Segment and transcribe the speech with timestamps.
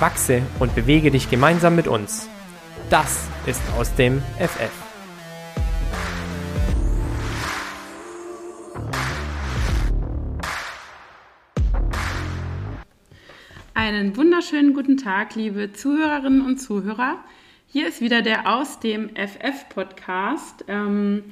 [0.00, 2.28] Wachse und bewege dich gemeinsam mit uns.
[2.88, 4.70] Das ist aus dem FF.
[13.74, 17.18] Einen wunderschönen guten Tag, liebe Zuhörerinnen und Zuhörer.
[17.66, 20.64] Hier ist wieder der Aus dem FF-Podcast.
[20.68, 21.24] Ähm,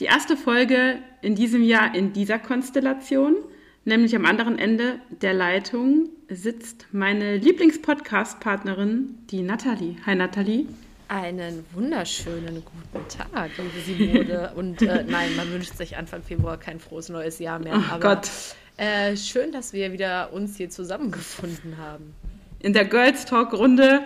[0.00, 3.36] die erste Folge in diesem Jahr in dieser Konstellation,
[3.84, 9.96] nämlich am anderen Ende der Leitung sitzt meine Lieblingspodcast-Partnerin, die Nathalie.
[10.06, 10.66] Hi Nathalie.
[11.08, 14.52] Einen wunderschönen guten Tag, liebe Simone.
[14.56, 17.74] Und äh, nein, man wünscht sich Anfang Februar kein frohes neues Jahr mehr.
[17.76, 18.30] Oh aber Gott.
[18.76, 22.14] Äh, schön, dass wir wieder uns hier zusammengefunden haben.
[22.60, 24.00] In der Girls Talk-Runde.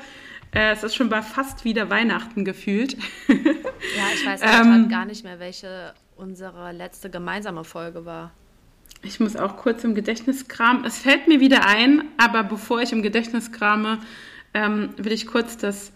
[0.52, 2.94] Äh, es ist schon bei fast wieder Weihnachten gefühlt.
[3.28, 8.32] ja, ich weiß ähm, gar nicht mehr, welche unsere letzte gemeinsame Folge war.
[9.02, 10.84] Ich muss auch kurz im Gedächtnis kramen.
[10.84, 13.98] Es fällt mir wieder ein, aber bevor ich im Gedächtnis krame,
[14.54, 15.92] ähm, will ich kurz das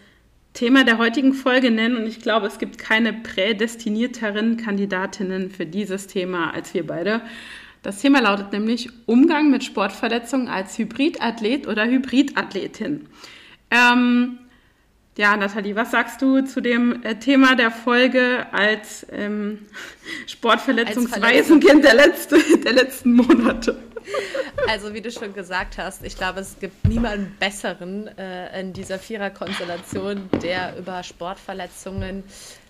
[0.52, 1.96] Thema der heutigen Folge nennen.
[1.96, 7.22] Und ich glaube, es gibt keine prädestinierteren Kandidatinnen für dieses Thema als wir beide.
[7.82, 13.08] Das Thema lautet nämlich Umgang mit Sportverletzungen als Hybridathlet oder Hybridathletin.
[13.72, 14.38] Ähm,
[15.16, 19.66] ja, Nathalie, was sagst du zu dem äh, Thema der Folge als ähm,
[20.26, 23.76] Sportverletzungswaisenkind der, letzte, der letzten Monate?
[24.68, 28.98] Also, wie du schon gesagt hast, ich glaube, es gibt niemanden besseren äh, in dieser
[28.98, 32.24] Viererkonstellation, der über Sportverletzungen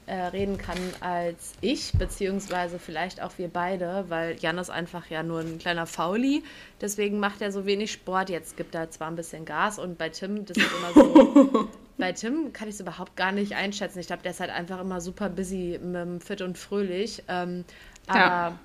[0.06, 5.22] äh, reden kann als ich, beziehungsweise vielleicht auch wir beide, weil Jan ist einfach ja
[5.22, 6.42] nur ein kleiner Fauli,
[6.80, 8.30] deswegen macht er so wenig Sport.
[8.30, 11.68] Jetzt gibt er zwar ein bisschen Gas und bei Tim, das ist immer so.
[11.98, 14.00] bei Tim kann ich es überhaupt gar nicht einschätzen.
[14.00, 17.22] Ich glaube, der ist halt einfach immer super busy mit Fit und Fröhlich.
[17.28, 17.64] Ähm,
[18.06, 18.58] aber ja.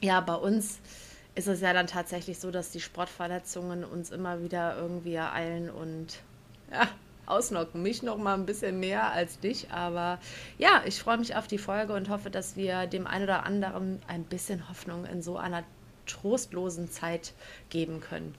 [0.00, 0.80] ja, bei uns
[1.36, 6.18] ist es ja dann tatsächlich so, dass die Sportverletzungen uns immer wieder irgendwie ereilen und
[6.72, 6.88] ja,
[7.26, 7.82] ausnocken.
[7.82, 10.18] Mich noch mal ein bisschen mehr als dich, aber
[10.58, 14.00] ja, ich freue mich auf die Folge und hoffe, dass wir dem einen oder anderen
[14.08, 15.64] ein bisschen Hoffnung in so einer
[16.06, 17.32] trostlosen Zeit
[17.70, 18.34] geben können.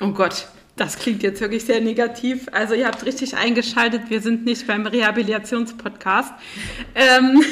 [0.00, 2.48] Oh Gott, das klingt jetzt wirklich sehr negativ.
[2.50, 6.32] Also ihr habt richtig eingeschaltet, wir sind nicht beim Rehabilitationspodcast.
[6.94, 7.44] Ähm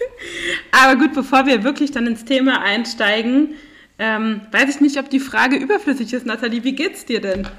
[0.70, 3.54] aber gut, bevor wir wirklich dann ins Thema einsteigen,
[4.02, 6.64] ähm, weiß ich nicht, ob die Frage überflüssig ist, Nathalie.
[6.64, 7.46] Wie geht's dir denn?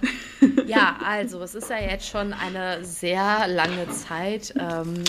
[0.67, 5.01] Ja, also es ist ja jetzt schon eine sehr lange Zeit, ähm,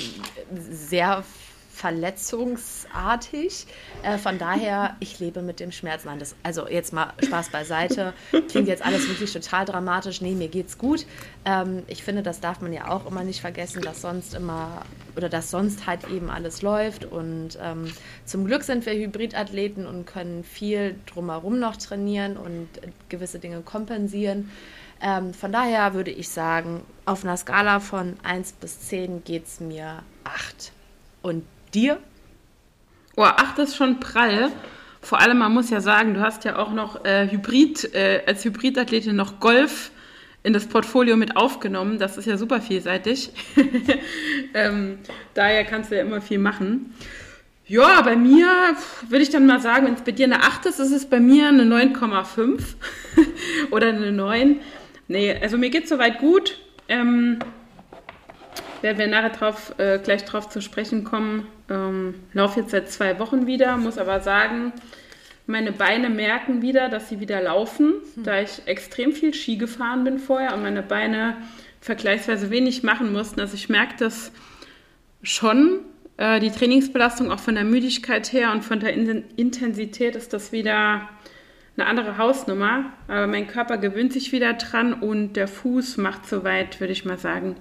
[0.70, 1.24] sehr
[1.72, 3.66] verletzungsartig.
[4.04, 6.04] Äh, von daher, ich lebe mit dem Schmerz.
[6.04, 8.14] Nein, das, also jetzt mal Spaß beiseite.
[8.48, 10.20] Klingt jetzt alles wirklich total dramatisch.
[10.20, 11.04] Nee, mir geht's gut.
[11.44, 14.82] Ähm, ich finde, das darf man ja auch immer nicht vergessen, dass sonst immer
[15.16, 17.04] oder dass sonst halt eben alles läuft.
[17.04, 17.92] Und ähm,
[18.24, 22.68] zum Glück sind wir Hybridathleten und können viel drumherum noch trainieren und
[23.08, 24.50] gewisse Dinge kompensieren.
[25.00, 29.60] Ähm, von daher würde ich sagen, auf einer Skala von 1 bis 10 geht es
[29.60, 30.72] mir 8.
[31.22, 31.44] Und
[31.74, 31.98] dir?
[33.16, 34.50] Oh, 8 ist schon prall.
[35.00, 38.44] Vor allem, man muss ja sagen, du hast ja auch noch äh, Hybrid, äh, als
[38.44, 39.90] Hybridathletin noch Golf
[40.44, 41.98] in das Portfolio mit aufgenommen.
[41.98, 43.30] Das ist ja super vielseitig.
[44.54, 44.98] ähm,
[45.32, 46.94] daher kannst du ja immer viel machen.
[47.66, 48.46] Ja, bei mir
[49.08, 51.18] würde ich dann mal sagen, wenn es bei dir eine 8 ist, ist es bei
[51.18, 52.60] mir eine 9,5
[53.70, 54.60] oder eine 9.
[55.08, 56.58] Nee, also mir geht es soweit gut.
[56.88, 57.38] Ähm,
[58.82, 61.46] werden wir nachher drauf, äh, gleich drauf zu sprechen kommen.
[61.70, 64.74] Ähm, laufe jetzt seit zwei Wochen wieder, muss aber sagen,
[65.46, 68.24] meine Beine merken wieder, dass sie wieder laufen, hm.
[68.24, 71.36] da ich extrem viel Ski gefahren bin vorher und meine Beine
[71.80, 73.40] vergleichsweise wenig machen mussten.
[73.40, 74.32] Also ich merke das
[75.22, 75.80] schon,
[76.16, 80.52] äh, die Trainingsbelastung auch von der Müdigkeit her und von der In Intensität ist das
[80.52, 81.08] wieder
[81.76, 82.92] eine andere Hausnummer.
[83.08, 87.18] Aber mein Körper gewöhnt sich wieder dran und der Fuß macht soweit, würde ich mal
[87.18, 87.56] sagen,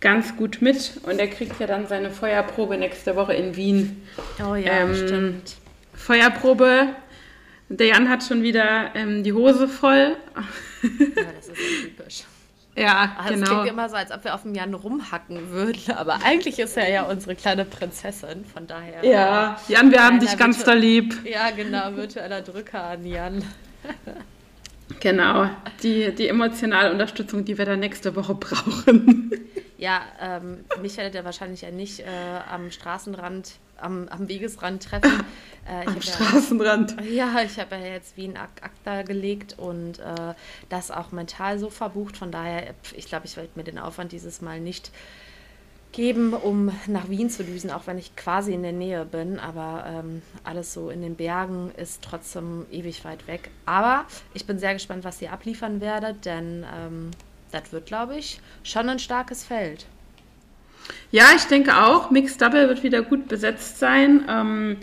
[0.00, 1.00] ganz gut mit.
[1.02, 4.02] Und er kriegt ja dann seine Feuerprobe nächste Woche in Wien.
[4.40, 5.56] Oh ja, ähm, stimmt.
[5.94, 6.88] Feuerprobe
[7.78, 10.16] der Jan hat schon wieder ähm, die Hose voll.
[10.82, 12.24] Ja, das ist ja typisch.
[12.76, 13.42] Ja, also genau.
[13.42, 16.76] Es klingt immer so, als ob wir auf dem Jan rumhacken würden, aber eigentlich ist
[16.76, 19.04] er ja unsere kleine Prinzessin, von daher.
[19.04, 21.18] Ja, Jan, wir haben dich ganz da lieb.
[21.24, 23.44] Ja, genau, virtueller Drücker an Jan.
[24.98, 25.48] Genau,
[25.82, 29.30] die, die emotionale Unterstützung, die wir dann nächste Woche brauchen.
[29.80, 32.04] Ja, ähm, mich werdet ihr wahrscheinlich ja nicht äh,
[32.50, 35.24] am Straßenrand, am, am Wegesrand treffen.
[35.66, 36.96] Äh, am Straßenrand.
[37.00, 40.34] Ja, ja ich habe ja jetzt Wien Akta gelegt und äh,
[40.68, 42.18] das auch mental so verbucht.
[42.18, 44.90] Von daher, ich glaube, ich werde mir den Aufwand dieses Mal nicht
[45.92, 49.38] geben, um nach Wien zu düsen, auch wenn ich quasi in der Nähe bin.
[49.38, 53.50] Aber ähm, alles so in den Bergen ist trotzdem ewig weit weg.
[53.66, 54.04] Aber
[54.34, 57.10] ich bin sehr gespannt, was ihr abliefern werdet, denn ähm,
[57.50, 59.86] das wird, glaube ich, schon ein starkes Feld.
[61.10, 62.10] Ja, ich denke auch.
[62.10, 64.24] Mixed Double wird wieder gut besetzt sein.
[64.28, 64.76] Ähm,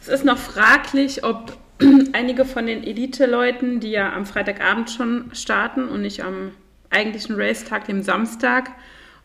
[0.00, 1.56] es ist noch fraglich, ob
[2.12, 6.52] einige von den Elite-Leuten, die ja am Freitagabend schon starten und nicht am
[6.90, 8.70] eigentlichen Racetag, dem Samstag,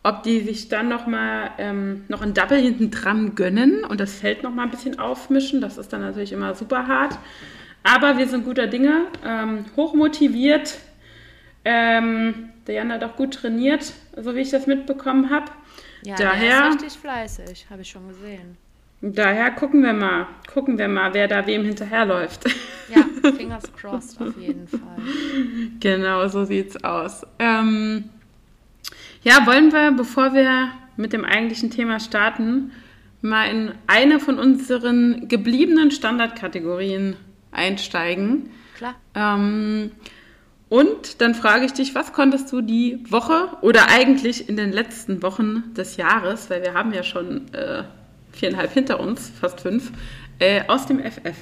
[0.06, 4.14] ob die sich dann noch mal ähm, noch ein Double hinten dran gönnen und das
[4.14, 5.60] Feld noch mal ein bisschen aufmischen.
[5.60, 7.18] Das ist dann natürlich immer super hart.
[7.82, 10.78] Aber wir sind guter Dinge, ähm, hochmotiviert.
[11.64, 15.46] Ähm, Diana hat auch gut trainiert, so wie ich das mitbekommen habe.
[16.02, 18.56] Ja, daher, ist richtig fleißig, habe ich schon gesehen.
[19.00, 22.44] Daher gucken wir mal, gucken wir mal, wer da wem hinterherläuft.
[22.88, 24.80] Ja, fingers crossed auf jeden Fall.
[25.80, 27.26] Genau, so sieht's aus.
[27.40, 28.10] Ähm,
[29.26, 32.70] ja, wollen wir, bevor wir mit dem eigentlichen Thema starten,
[33.22, 37.16] mal in eine von unseren gebliebenen Standardkategorien
[37.50, 38.50] einsteigen.
[38.76, 38.94] Klar.
[39.16, 39.90] Ähm,
[40.68, 45.24] und dann frage ich dich, was konntest du die Woche oder eigentlich in den letzten
[45.24, 47.82] Wochen des Jahres, weil wir haben ja schon äh,
[48.30, 49.90] viereinhalb hinter uns, fast fünf,
[50.38, 51.36] äh, aus dem FF?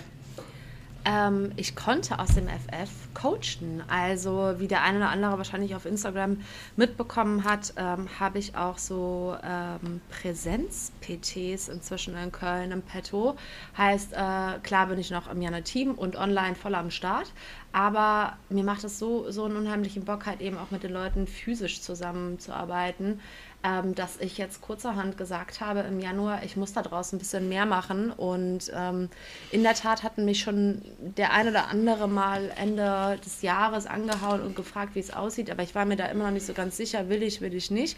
[1.04, 3.82] Ähm, ich konnte aus dem FF coachen.
[3.88, 6.38] Also wie der eine oder andere wahrscheinlich auf Instagram
[6.76, 13.36] mitbekommen hat, ähm, habe ich auch so ähm, Präsenz-PTs inzwischen in Köln im Petto.
[13.76, 17.32] Heißt, äh, klar bin ich noch im Jana Team und online voll am Start.
[17.72, 21.26] Aber mir macht es so, so einen unheimlichen Bock, halt eben auch mit den Leuten
[21.26, 23.20] physisch zusammenzuarbeiten
[23.64, 27.48] ähm, dass ich jetzt kurzerhand gesagt habe im Januar, ich muss da draußen ein bisschen
[27.48, 28.10] mehr machen.
[28.10, 29.08] Und ähm,
[29.50, 34.42] in der Tat hatten mich schon der ein oder andere mal Ende des Jahres angehauen
[34.42, 35.50] und gefragt, wie es aussieht.
[35.50, 37.70] Aber ich war mir da immer noch nicht so ganz sicher, will ich, will ich
[37.70, 37.96] nicht.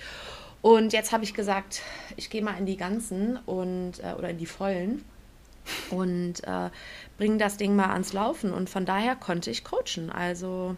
[0.63, 1.83] Und jetzt habe ich gesagt,
[2.17, 5.05] ich gehe mal in die ganzen und äh, oder in die vollen
[5.91, 6.71] und äh,
[7.19, 8.53] bringe das Ding mal ans Laufen.
[8.53, 10.11] Und von daher konnte ich coachen.
[10.11, 10.77] Also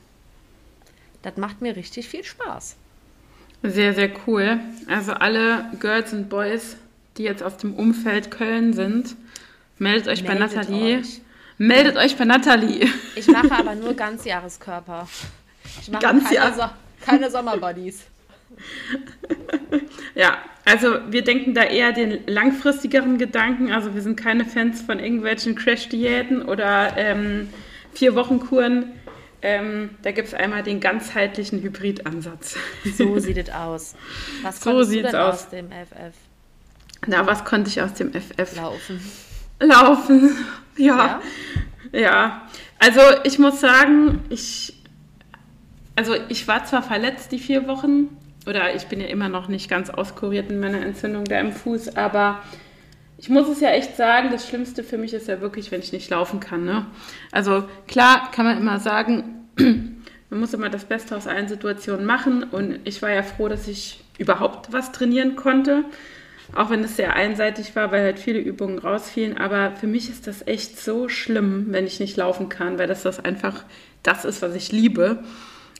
[1.20, 2.76] das macht mir richtig viel Spaß.
[3.62, 4.60] Sehr, sehr cool.
[4.88, 6.76] Also alle Girls und Boys,
[7.16, 9.16] die jetzt aus dem Umfeld Köln sind,
[9.78, 10.98] meldet euch meldet bei Nathalie.
[10.98, 11.20] Euch.
[11.58, 12.88] Meldet euch bei Nathalie.
[13.16, 15.08] Ich mache aber nur Ganzjahreskörper.
[15.82, 16.62] Ich mache Ganz keine, so
[17.04, 18.06] keine Sommerbodies.
[20.14, 23.72] ja, also wir denken da eher den langfristigeren Gedanken.
[23.72, 27.48] Also wir sind keine Fans von irgendwelchen Crash-Diäten oder ähm,
[27.94, 28.92] Vier-Wochen-Kuren.
[29.40, 32.56] Ähm, da gibt es einmal den ganzheitlichen Hybridansatz.
[32.96, 33.94] So sieht es aus.
[34.42, 35.34] Was so sieht es aus.
[35.34, 36.14] aus dem FF?
[37.06, 38.56] Na, was konnte ich aus dem FF?
[38.56, 39.00] Laufen.
[39.60, 40.36] Laufen,
[40.76, 41.20] ja.
[41.92, 42.00] Ja.
[42.00, 42.42] ja.
[42.78, 44.74] Also ich muss sagen, ich,
[45.94, 48.08] also ich war zwar verletzt die vier Wochen,
[48.46, 51.96] oder ich bin ja immer noch nicht ganz auskuriert in meiner Entzündung da im Fuß,
[51.96, 52.42] aber
[53.18, 55.92] ich muss es ja echt sagen, das Schlimmste für mich ist ja wirklich, wenn ich
[55.92, 56.64] nicht laufen kann.
[56.64, 56.86] Ne?
[57.32, 62.44] Also klar kann man immer sagen, man muss immer das Beste aus allen Situationen machen.
[62.44, 65.84] Und ich war ja froh, dass ich überhaupt was trainieren konnte.
[66.54, 69.36] Auch wenn es sehr einseitig war, weil halt viele Übungen rausfielen.
[69.36, 73.02] Aber für mich ist das echt so schlimm, wenn ich nicht laufen kann, weil das,
[73.02, 73.64] das einfach
[74.04, 75.24] das ist, was ich liebe.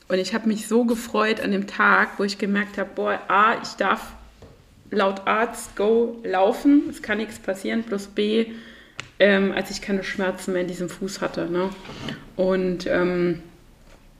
[0.08, 3.54] Und ich habe mich so gefreut an dem Tag, wo ich gemerkt habe, boah, A,
[3.62, 4.14] ich darf
[4.90, 8.46] laut Arzt Go laufen, es kann nichts passieren, plus B,
[9.18, 11.50] ähm, als ich keine Schmerzen mehr in diesem Fuß hatte.
[11.50, 11.70] Ne?
[12.36, 13.42] Und ähm,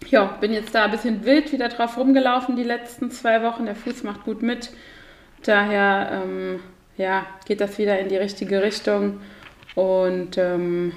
[0.08, 3.66] ja, bin jetzt da ein bisschen wild wieder drauf rumgelaufen die letzten zwei Wochen.
[3.66, 4.70] Der Fuß macht gut mit.
[5.42, 6.60] Daher ähm,
[6.96, 9.20] ja, geht das wieder in die richtige Richtung
[9.74, 10.92] und ähm,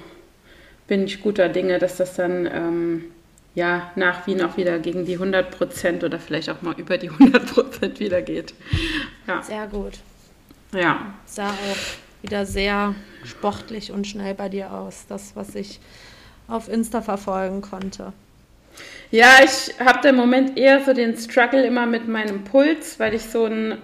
[0.87, 3.05] bin ich guter Dinge, dass das dann ähm,
[3.53, 7.09] ja, nach Wien auch wieder gegen die 100 Prozent oder vielleicht auch mal über die
[7.09, 8.53] 100 Prozent wieder geht.
[9.27, 9.41] Ja.
[9.41, 9.99] Sehr gut.
[10.73, 11.13] Ja.
[11.25, 15.79] Sah auch wieder sehr sportlich und schnell bei dir aus, das, was ich
[16.47, 18.13] auf Insta verfolgen konnte.
[19.09, 23.23] Ja, ich habe im Moment eher so den Struggle immer mit meinem Puls, weil ich
[23.23, 23.77] so ein,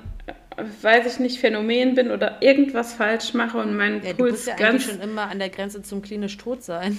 [0.82, 4.48] weiß ich nicht, Phänomen bin oder irgendwas falsch mache und mein ja, Puls du bist
[4.48, 6.98] ja ganz schon immer an der Grenze zum klinisch Todsein.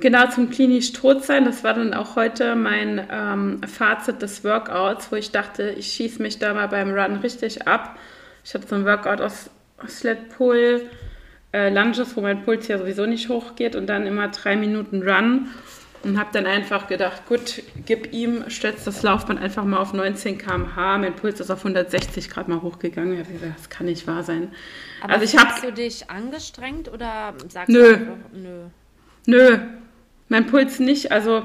[0.00, 1.44] Genau, zum klinisch tot sein.
[1.44, 6.20] Das war dann auch heute mein ähm, Fazit des Workouts, wo ich dachte, ich schieße
[6.20, 7.96] mich da mal beim Run richtig ab.
[8.44, 10.88] Ich hatte so ein Workout aus, aus Sled Pull,
[11.52, 15.48] äh, Lunges, wo mein Puls ja sowieso nicht hochgeht und dann immer drei Minuten Run.
[16.02, 20.38] und habe dann einfach gedacht, gut, gib ihm, stellst das Laufband einfach mal auf 19
[20.38, 20.98] km/h.
[20.98, 23.18] Mein Puls ist auf 160 Grad mal hochgegangen.
[23.20, 24.52] Ich gesagt, das kann nicht wahr sein.
[25.02, 27.80] Aber also ich habe du dich angestrengt oder sagst nö.
[27.80, 28.64] du einfach, nö?
[29.26, 29.58] Nö,
[30.28, 31.12] mein Puls nicht.
[31.12, 31.42] Also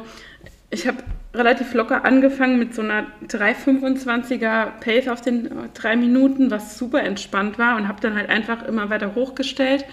[0.69, 0.98] ich habe
[1.33, 7.59] relativ locker angefangen mit so einer 3,25er Pace auf den drei Minuten, was super entspannt
[7.59, 9.86] war und habe dann halt einfach immer weiter hochgestellt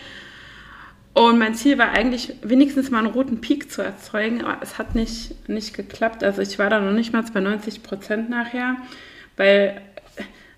[1.16, 4.94] und mein Ziel war eigentlich, wenigstens mal einen roten Peak zu erzeugen, aber es hat
[4.94, 6.22] nicht, nicht geklappt.
[6.22, 8.76] Also ich war da noch nicht mal bei 90 Prozent nachher,
[9.38, 9.80] weil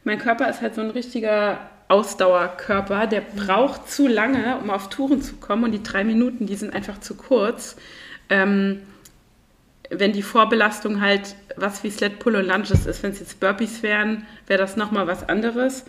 [0.02, 5.23] mein Körper ist halt so ein richtiger Ausdauerkörper, der braucht zu lange, um auf Touren
[5.23, 7.76] zu kommen und die drei Minuten, die sind einfach zu kurz.
[8.30, 8.82] Ähm,
[9.90, 13.82] wenn die Vorbelastung halt was wie Sled Pull und Lunges ist, wenn es jetzt Burpees
[13.82, 15.85] wären, wäre das nochmal was anderes.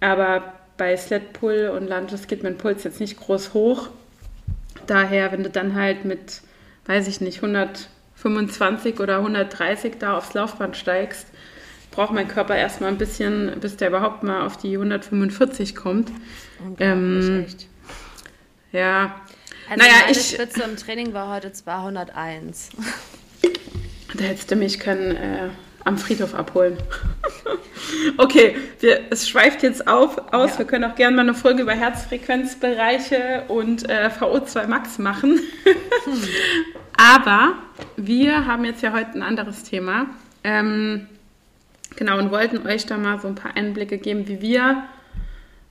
[0.00, 3.90] Aber bei Sled Pull und Lunges geht mein Puls jetzt nicht groß hoch
[4.86, 6.42] daher, wenn du dann halt mit,
[6.86, 11.26] weiß ich nicht, 125 oder 130 da aufs Laufband steigst,
[11.90, 16.10] braucht mein Körper erstmal ein bisschen, bis der überhaupt mal auf die 145 kommt.
[16.78, 17.66] Ähm, echt.
[18.72, 19.20] Ja.
[19.72, 22.70] Also naja, meine ich, Spitze im Training war heute 201.
[24.14, 25.48] Da hättest du mich können äh,
[25.84, 26.76] am Friedhof abholen.
[28.18, 30.50] okay, wir, es schweift jetzt auf, aus.
[30.50, 30.58] Ja.
[30.58, 35.40] Wir können auch gerne mal eine Folge über Herzfrequenzbereiche und äh, VO2 Max machen.
[36.04, 36.12] hm.
[36.98, 37.54] Aber
[37.96, 40.08] wir haben jetzt ja heute ein anderes Thema.
[40.44, 41.06] Ähm,
[41.96, 44.84] genau, und wollten euch da mal so ein paar Einblicke geben, wie wir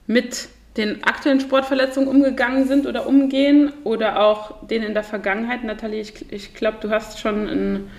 [0.08, 5.64] mit den aktuellen Sportverletzungen umgegangen sind oder umgehen oder auch denen in der Vergangenheit.
[5.64, 7.90] Nathalie, ich, ich glaube, du hast schon ein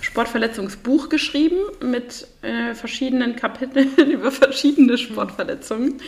[0.00, 6.00] Sportverletzungsbuch geschrieben mit äh, verschiedenen Kapiteln über verschiedene Sportverletzungen.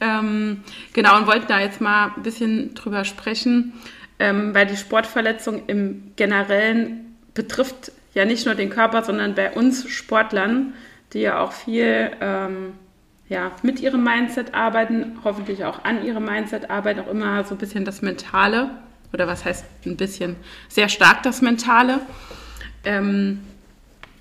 [0.00, 3.74] Ähm, genau, und wollten da jetzt mal ein bisschen drüber sprechen,
[4.18, 9.88] ähm, weil die Sportverletzung im Generellen betrifft ja nicht nur den Körper, sondern bei uns
[9.88, 10.74] Sportlern,
[11.12, 12.72] die ja auch viel ähm,
[13.28, 17.58] ja, mit ihrem Mindset arbeiten, hoffentlich auch an ihrem Mindset arbeiten, auch immer so ein
[17.58, 18.70] bisschen das Mentale,
[19.12, 20.36] oder was heißt ein bisschen,
[20.68, 22.00] sehr stark das Mentale.
[22.84, 23.40] Ähm,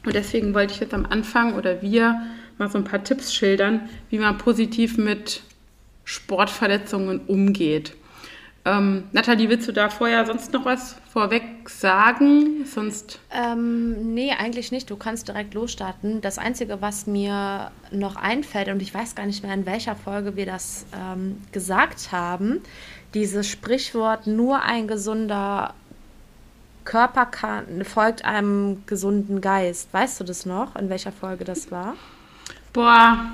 [0.06, 2.22] und deswegen wollte ich jetzt am Anfang oder wir
[2.58, 5.42] mal so ein paar Tipps schildern, wie man positiv mit
[6.04, 7.94] Sportverletzungen umgeht.
[8.66, 12.66] Ähm, Nathalie, willst du da vorher sonst noch was vorweg sagen?
[12.66, 13.20] Sonst.
[13.32, 14.90] Ähm, nee, eigentlich nicht.
[14.90, 16.20] Du kannst direkt losstarten.
[16.22, 20.36] Das Einzige, was mir noch einfällt, und ich weiß gar nicht mehr, in welcher Folge
[20.36, 22.62] wir das ähm, gesagt haben,
[23.14, 25.76] dieses Sprichwort, nur ein gesunder
[26.86, 29.94] Körper kann, folgt einem gesunden Geist.
[29.94, 31.96] Weißt du das noch, in welcher Folge das war?
[32.74, 33.26] Boah,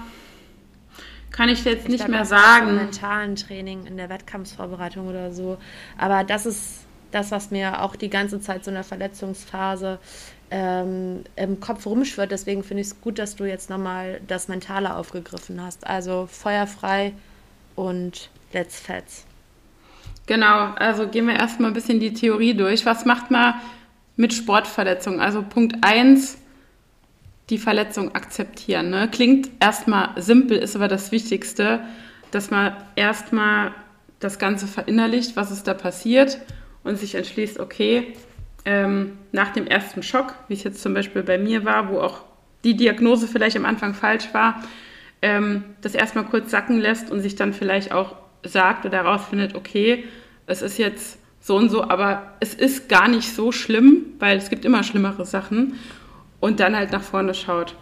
[1.32, 2.76] kann ich jetzt ich nicht glaube, mehr sagen.
[2.76, 5.58] Mentalen Training in der Wettkampfsvorbereitung oder so.
[5.98, 10.00] Aber das ist das, was mir auch die ganze Zeit so in der Verletzungsphase
[10.50, 12.32] ähm, im Kopf rumschwirrt.
[12.32, 15.88] Deswegen finde ich es gut, dass du jetzt nochmal das Mentale aufgegriffen hast.
[15.88, 17.14] Also feuerfrei
[17.76, 19.26] und let's fetz.
[20.28, 22.86] Genau, also gehen wir erstmal ein bisschen die Theorie durch.
[22.86, 23.56] Was macht man
[24.16, 25.20] mit Sportverletzungen?
[25.20, 26.38] Also Punkt 1,
[27.52, 28.90] die Verletzung akzeptieren.
[28.90, 29.10] Ne?
[29.12, 31.82] Klingt erstmal simpel, ist aber das Wichtigste,
[32.32, 33.74] dass man erstmal
[34.20, 36.40] das Ganze verinnerlicht, was ist da passiert
[36.84, 38.14] und sich entschließt, okay,
[38.64, 42.24] ähm, nach dem ersten Schock, wie es jetzt zum Beispiel bei mir war, wo auch
[42.64, 44.64] die Diagnose vielleicht am Anfang falsch war,
[45.22, 50.06] ähm, das erstmal kurz sacken lässt und sich dann vielleicht auch sagt oder herausfindet, okay,
[50.48, 54.50] es ist jetzt so und so, aber es ist gar nicht so schlimm, weil es
[54.50, 55.74] gibt immer schlimmere Sachen
[56.42, 57.76] und dann halt nach vorne schaut.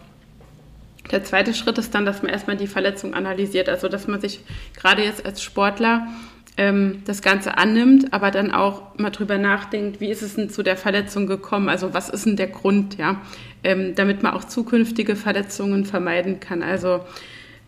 [1.11, 4.41] Der zweite Schritt ist dann, dass man erstmal die Verletzung analysiert, also dass man sich
[4.75, 6.07] gerade jetzt als Sportler
[6.55, 10.61] ähm, das Ganze annimmt, aber dann auch mal drüber nachdenkt, wie ist es denn zu
[10.61, 13.21] der Verletzung gekommen, also was ist denn der Grund, ja,
[13.63, 16.61] ähm, damit man auch zukünftige Verletzungen vermeiden kann.
[16.61, 16.99] Also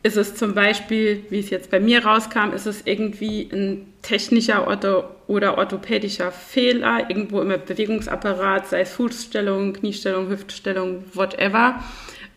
[0.03, 4.67] ist es zum Beispiel, wie es jetzt bei mir rauskam, ist es irgendwie ein technischer
[4.67, 11.83] Ortho oder orthopädischer Fehler irgendwo im Bewegungsapparat, sei es Fußstellung, Kniestellung, Hüftstellung, whatever.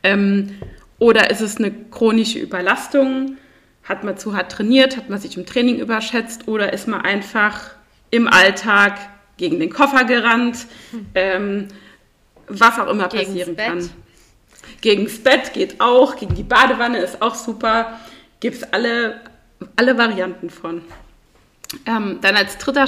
[0.02, 0.56] Ähm,
[0.98, 3.38] oder ist es eine chronische Überlastung?
[3.82, 4.96] Hat man zu hart trainiert?
[4.96, 6.46] Hat man sich im Training überschätzt?
[6.48, 7.70] Oder ist man einfach
[8.10, 8.98] im Alltag
[9.36, 10.66] gegen den Koffer gerannt?
[11.14, 11.68] Ähm,
[12.46, 13.90] was auch immer Gegen's passieren kann.
[14.84, 17.98] Gegens Bett geht auch, gegen die Badewanne ist auch super.
[18.40, 19.18] Gibt es alle,
[19.76, 20.82] alle Varianten von.
[21.86, 22.84] Ähm, dann als dritter,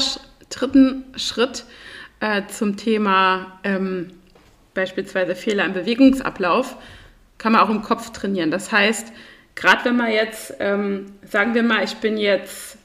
[0.51, 1.65] dritten Schritt
[2.21, 4.11] äh, zum Thema ähm,
[4.75, 6.77] beispielsweise Fehler im Bewegungsablauf
[7.39, 8.51] kann man auch im Kopf trainieren.
[8.51, 9.11] Das heißt,
[9.55, 12.77] gerade wenn man jetzt, ähm, sagen wir mal, ich bin jetzt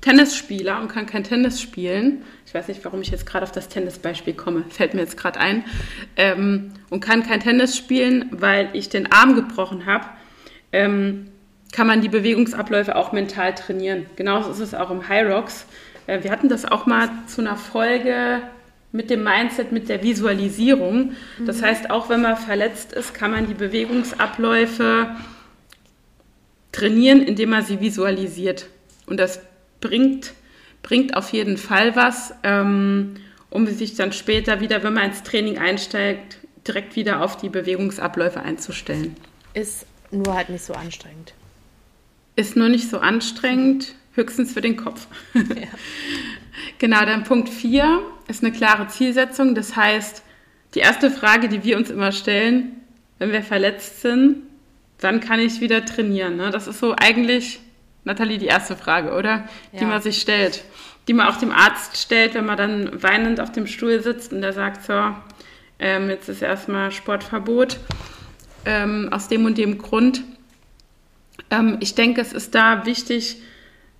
[0.00, 3.68] Tennisspieler und kann kein Tennis spielen, ich weiß nicht, warum ich jetzt gerade auf das
[3.68, 5.64] Tennisbeispiel komme, fällt mir jetzt gerade ein,
[6.16, 10.06] ähm, und kann kein Tennis spielen, weil ich den Arm gebrochen habe,
[10.72, 11.28] ähm,
[11.72, 14.06] kann man die Bewegungsabläufe auch mental trainieren.
[14.16, 15.66] Genauso ist es auch im High Rocks.
[16.06, 18.42] Äh, wir hatten das auch mal zu einer Folge
[18.92, 21.12] mit dem Mindset, mit der Visualisierung.
[21.44, 21.64] Das mhm.
[21.66, 25.08] heißt, auch wenn man verletzt ist, kann man die Bewegungsabläufe
[26.72, 28.66] trainieren, indem man sie visualisiert.
[29.06, 29.40] Und das
[29.80, 30.32] bringt,
[30.82, 33.14] bringt auf jeden Fall was, ähm,
[33.50, 38.40] um sich dann später wieder, wenn man ins Training einsteigt, direkt wieder auf die Bewegungsabläufe
[38.40, 39.16] einzustellen.
[39.54, 41.34] Ist nur halt nicht so anstrengend.
[42.34, 45.06] Ist nur nicht so anstrengend, höchstens für den Kopf.
[45.34, 45.42] Ja.
[46.78, 49.54] genau, dann Punkt 4 ist eine klare Zielsetzung.
[49.54, 50.22] Das heißt,
[50.74, 52.72] die erste Frage, die wir uns immer stellen,
[53.18, 54.42] wenn wir verletzt sind,
[55.00, 56.36] wann kann ich wieder trainieren?
[56.36, 56.50] Ne?
[56.50, 57.60] Das ist so eigentlich,
[58.06, 59.48] Nathalie, die erste Frage, oder?
[59.72, 59.86] Die ja.
[59.86, 60.64] man sich stellt.
[61.08, 64.42] Die man auch dem Arzt stellt, wenn man dann weinend auf dem Stuhl sitzt und
[64.42, 65.14] der sagt, so,
[65.80, 67.78] ähm, jetzt ist erstmal Sportverbot
[68.64, 70.22] ähm, aus dem und dem Grund.
[71.50, 73.42] Ähm, ich denke, es ist da wichtig,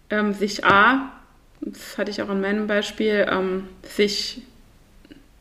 [0.09, 1.11] ähm, sich A,
[1.61, 4.43] das hatte ich auch in meinem Beispiel, ähm, sich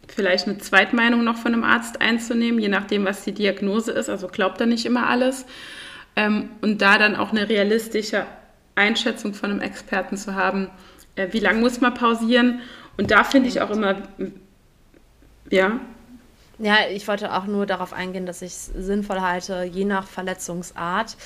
[0.08, 4.10] vielleicht eine Zweitmeinung noch von einem Arzt einzunehmen, je nachdem, was die Diagnose ist.
[4.10, 5.46] Also glaubt er nicht immer alles.
[6.16, 8.26] Ähm, und da dann auch eine realistische
[8.76, 10.70] Einschätzung von einem Experten zu haben,
[11.16, 12.62] äh, wie lange muss man pausieren.
[12.98, 14.04] Und da finde ich auch immer,
[15.50, 15.80] ja.
[16.58, 21.18] Ja, ich wollte auch nur darauf eingehen, dass ich es sinnvoll halte, je nach Verletzungsart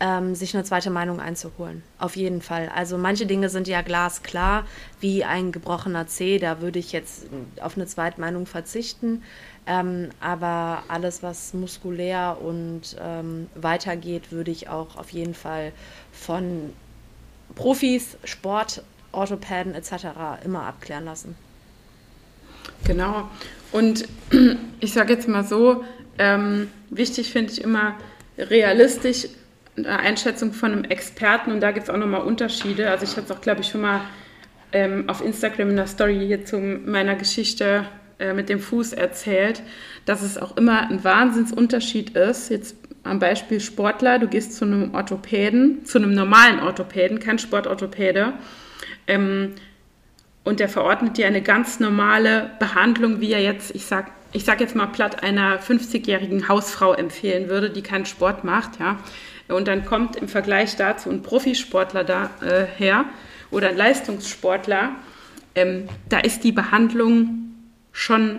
[0.00, 1.82] ähm, sich eine zweite Meinung einzuholen.
[1.98, 2.70] Auf jeden Fall.
[2.74, 4.66] Also manche Dinge sind ja glasklar,
[4.98, 7.26] wie ein gebrochener Zeh, da würde ich jetzt
[7.60, 9.22] auf eine Zweitmeinung verzichten.
[9.66, 15.72] Ähm, aber alles, was muskulär und ähm, weitergeht, würde ich auch auf jeden Fall
[16.12, 16.72] von
[17.54, 19.92] Profis, Sport, Orthopäden etc.
[20.44, 21.34] immer abklären lassen.
[22.84, 23.28] Genau.
[23.72, 24.08] Und
[24.80, 25.84] ich sage jetzt mal so,
[26.18, 27.94] ähm, wichtig finde ich immer
[28.38, 29.28] realistisch
[29.84, 32.90] Einschätzung von einem Experten und da gibt es auch nochmal Unterschiede.
[32.90, 34.00] Also ich hatte es auch, glaube ich, schon mal
[34.72, 37.86] ähm, auf Instagram in der Story hier zu meiner Geschichte
[38.18, 39.62] äh, mit dem Fuß erzählt,
[40.04, 42.50] dass es auch immer ein Wahnsinnsunterschied ist.
[42.50, 48.34] Jetzt am Beispiel Sportler, du gehst zu einem Orthopäden, zu einem normalen Orthopäden, kein Sportorthopäde,
[49.06, 49.54] ähm,
[50.42, 54.60] und der verordnet dir eine ganz normale Behandlung, wie er jetzt, ich sag, ich sag
[54.60, 58.98] jetzt mal platt, einer 50-jährigen Hausfrau empfehlen würde, die keinen Sport macht, ja.
[59.48, 64.90] Und dann kommt im Vergleich dazu ein Profisportler daher äh, oder ein Leistungssportler.
[65.56, 67.50] Ähm, da ist die Behandlung
[67.92, 68.38] schon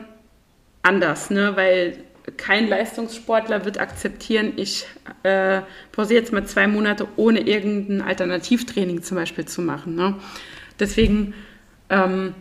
[0.83, 1.51] anders, ne?
[1.55, 1.97] weil
[2.37, 4.85] kein Leistungssportler wird akzeptieren, ich
[5.23, 9.95] äh, pausiere jetzt mal zwei Monate, ohne irgendein Alternativtraining zum Beispiel zu machen.
[9.95, 10.15] Ne?
[10.79, 11.33] Deswegen
[11.89, 12.33] ähm,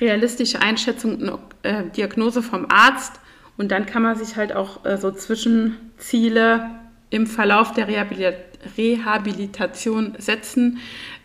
[0.00, 3.12] realistische Einschätzung, äh, Diagnose vom Arzt
[3.56, 6.70] und dann kann man sich halt auch äh, so Zwischenziele
[7.10, 10.78] im Verlauf der Rehabilitation setzen.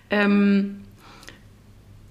[0.10, 0.83] Ähm,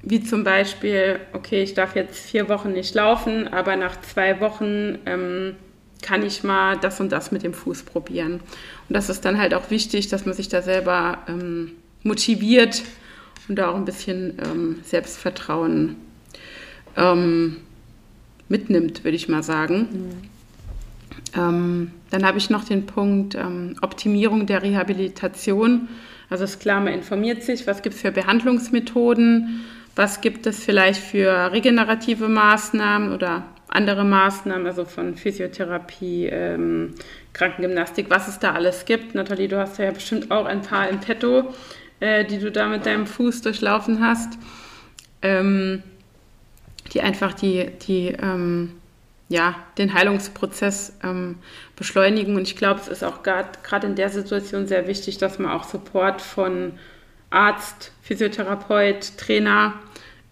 [0.02, 4.98] wie zum Beispiel, okay, ich darf jetzt vier Wochen nicht laufen, aber nach zwei Wochen
[5.06, 5.54] ähm,
[6.02, 8.34] kann ich mal das und das mit dem Fuß probieren.
[8.34, 12.82] Und das ist dann halt auch wichtig, dass man sich da selber ähm, motiviert
[13.48, 15.96] und da auch ein bisschen ähm, Selbstvertrauen
[16.96, 17.58] ähm,
[18.48, 19.88] mitnimmt, würde ich mal sagen.
[19.92, 20.32] Mhm.
[21.34, 25.88] Ähm, dann habe ich noch den Punkt ähm, Optimierung der Rehabilitation.
[26.28, 29.62] Also ist klar, man informiert sich, was gibt es für Behandlungsmethoden,
[29.94, 36.94] was gibt es vielleicht für regenerative Maßnahmen oder andere Maßnahmen, also von Physiotherapie, ähm,
[37.32, 39.14] Krankengymnastik, was es da alles gibt.
[39.14, 41.54] Nathalie, du hast ja bestimmt auch ein paar im Petto,
[42.00, 44.38] äh, die du da mit deinem Fuß durchlaufen hast,
[45.22, 45.82] ähm,
[46.92, 48.72] die einfach die, die ähm,
[49.28, 51.36] ja, den Heilungsprozess ähm,
[51.74, 52.36] beschleunigen.
[52.36, 55.64] Und ich glaube, es ist auch gerade in der Situation sehr wichtig, dass man auch
[55.64, 56.78] Support von
[57.32, 59.74] Arzt, Physiotherapeut, Trainer,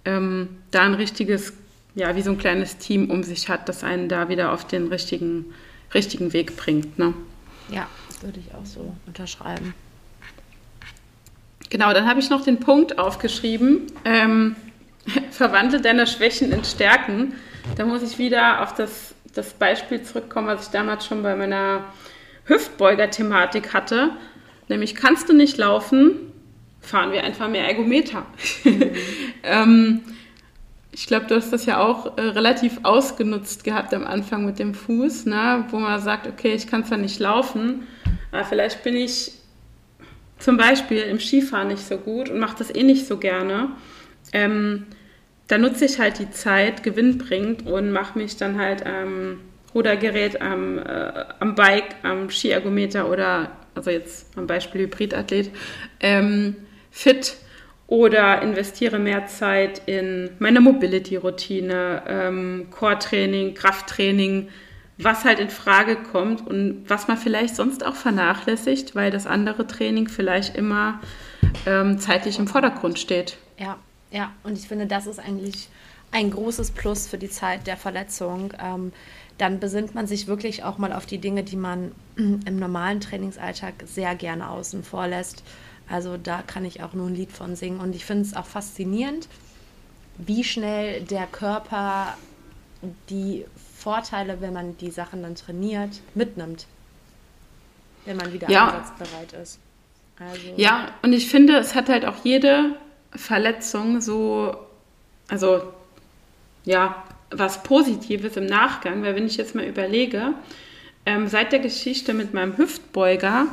[0.05, 1.53] ähm, da ein richtiges,
[1.95, 4.89] ja, wie so ein kleines Team um sich hat, das einen da wieder auf den
[4.89, 5.47] richtigen,
[5.95, 6.99] richtigen Weg bringt.
[6.99, 7.15] Ne?
[7.71, 7.87] Ja,
[8.23, 9.75] würde ich auch so unterschreiben.
[11.71, 13.87] Genau, dann habe ich noch den Punkt aufgeschrieben.
[14.05, 14.57] Ähm,
[15.31, 17.35] verwandle deine Schwächen in Stärken.
[17.77, 21.85] Da muss ich wieder auf das, das Beispiel zurückkommen, was ich damals schon bei meiner
[22.47, 24.11] Hüftbeuger-Thematik hatte.
[24.69, 26.30] Nämlich, kannst du nicht laufen,
[26.81, 28.27] fahren wir einfach mehr Ergometer.
[28.65, 28.91] Mhm.
[29.43, 30.01] ähm,
[30.93, 34.75] ich glaube, du hast das ja auch äh, relativ ausgenutzt gehabt am Anfang mit dem
[34.75, 35.65] Fuß, ne?
[35.71, 37.87] wo man sagt, okay, ich kann zwar nicht laufen,
[38.33, 39.33] aber vielleicht bin ich
[40.39, 43.71] zum Beispiel im Skifahren nicht so gut und mache das eh nicht so gerne,
[44.33, 44.87] ähm,
[45.49, 49.41] da nutze ich halt die Zeit gewinnbringend und mache mich dann halt am
[49.75, 55.51] Rudergerät, am, äh, am Bike, am Skiergometer oder, also jetzt am Beispiel Hybridathlet,
[56.01, 56.57] ähm,
[56.91, 57.37] fit
[57.87, 64.49] oder investiere mehr Zeit in meine Mobility-Routine, ähm, Core-Training, Krafttraining,
[64.97, 69.67] was halt in Frage kommt und was man vielleicht sonst auch vernachlässigt, weil das andere
[69.67, 71.01] Training vielleicht immer
[71.67, 73.39] ähm, zeitlich im Vordergrund steht.
[73.59, 73.77] Ja,
[74.11, 75.69] ja, und ich finde, das ist eigentlich
[76.13, 78.53] ein großes Plus für die Zeit der Verletzung.
[78.63, 78.93] Ähm,
[79.39, 83.75] dann besinnt man sich wirklich auch mal auf die Dinge, die man im normalen Trainingsalltag
[83.87, 85.43] sehr gerne außen vor lässt.
[85.91, 87.81] Also da kann ich auch nur ein Lied von singen.
[87.81, 89.29] Und ich finde es auch faszinierend,
[90.19, 92.17] wie schnell der Körper
[93.09, 93.45] die
[93.77, 96.67] Vorteile, wenn man die Sachen dann trainiert, mitnimmt.
[98.05, 98.69] Wenn man wieder ja.
[98.69, 99.59] einsatzbereit ist.
[100.19, 102.77] Also, ja, und ich finde, es hat halt auch jede
[103.13, 104.55] Verletzung so,
[105.29, 105.63] also
[106.65, 110.35] ja, was Positives im Nachgang, weil wenn ich jetzt mal überlege,
[111.07, 113.47] ähm, seit der Geschichte mit meinem Hüftbeuger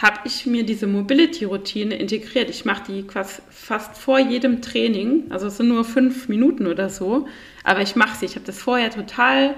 [0.00, 2.48] habe ich mir diese Mobility-Routine integriert.
[2.48, 3.04] Ich mache die
[3.50, 7.28] fast, vor jedem Training, also es sind nur fünf Minuten oder so,
[7.64, 8.24] aber ich mache sie.
[8.26, 9.56] Ich habe das vorher total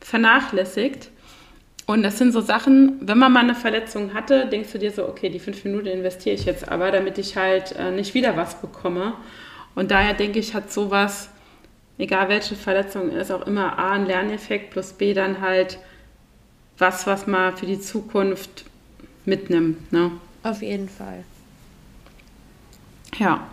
[0.00, 1.10] vernachlässigt.
[1.86, 5.08] Und das sind so Sachen, wenn man mal eine Verletzung hatte, denkst du dir so,
[5.08, 8.60] okay, die fünf Minuten investiere ich jetzt aber, damit ich halt äh, nicht wieder was
[8.60, 9.14] bekomme.
[9.74, 11.30] Und daher denke ich, hat sowas,
[11.98, 15.78] egal welche Verletzung ist, auch immer A, einen Lerneffekt plus B dann halt
[16.78, 18.64] was, was man für die Zukunft
[19.24, 19.92] mitnimmt.
[19.92, 20.10] Ne?
[20.42, 21.24] Auf jeden Fall.
[23.18, 23.46] Ja,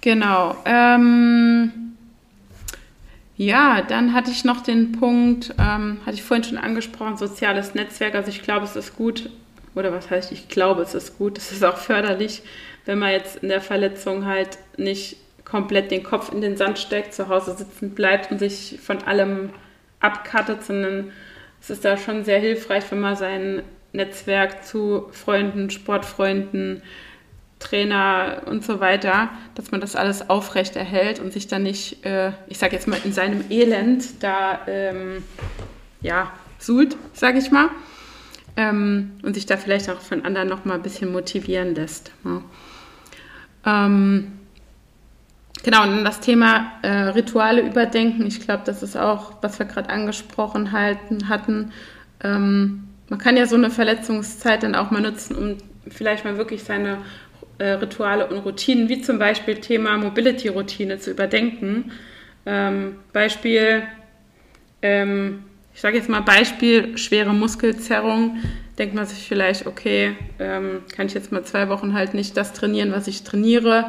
[0.00, 0.56] genau.
[0.64, 1.72] Ähm,
[3.36, 8.14] ja, dann hatte ich noch den Punkt, ähm, hatte ich vorhin schon angesprochen, soziales Netzwerk.
[8.14, 9.30] Also ich glaube, es ist gut,
[9.74, 12.42] oder was heißt, ich glaube, es ist gut, es ist auch förderlich,
[12.84, 17.14] wenn man jetzt in der Verletzung halt nicht komplett den Kopf in den Sand steckt,
[17.14, 19.50] zu Hause sitzen bleibt und sich von allem
[20.00, 21.10] abkattet, sondern
[21.60, 26.82] es ist da schon sehr hilfreich, wenn man sein Netzwerk zu Freunden, Sportfreunden,
[27.60, 32.32] Trainer und so weiter, dass man das alles aufrecht erhält und sich dann nicht, äh,
[32.48, 35.22] ich sage jetzt mal, in seinem Elend da ähm,
[36.00, 37.68] ja, suhlt, sage ich mal.
[38.56, 42.10] Ähm, und sich da vielleicht auch von anderen noch mal ein bisschen motivieren lässt.
[42.24, 42.42] Ja.
[43.66, 44.32] Ähm,
[45.62, 48.26] genau, und dann das Thema äh, Rituale überdenken.
[48.26, 51.72] Ich glaube, das ist auch, was wir gerade angesprochen halten, hatten.
[52.22, 55.56] Ähm, man kann ja so eine Verletzungszeit dann auch mal nutzen, um
[55.90, 56.98] vielleicht mal wirklich seine
[57.58, 61.90] äh, Rituale und Routinen, wie zum Beispiel Thema Mobility-Routine zu überdenken.
[62.46, 63.82] Ähm, Beispiel,
[64.80, 65.44] ähm,
[65.74, 68.38] ich sage jetzt mal Beispiel, schwere Muskelzerrung.
[68.78, 72.52] Denkt man sich vielleicht, okay, ähm, kann ich jetzt mal zwei Wochen halt nicht das
[72.52, 73.86] trainieren, was ich trainiere.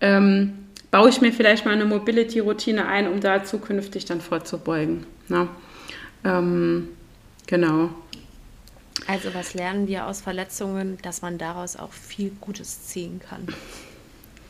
[0.00, 0.54] Ähm,
[0.90, 5.04] baue ich mir vielleicht mal eine Mobility-Routine ein, um da zukünftig dann vorzubeugen.
[5.28, 5.48] Ne?
[6.24, 6.88] Ähm,
[7.46, 7.90] genau.
[9.06, 13.46] Also was lernen wir aus Verletzungen, dass man daraus auch viel Gutes ziehen kann.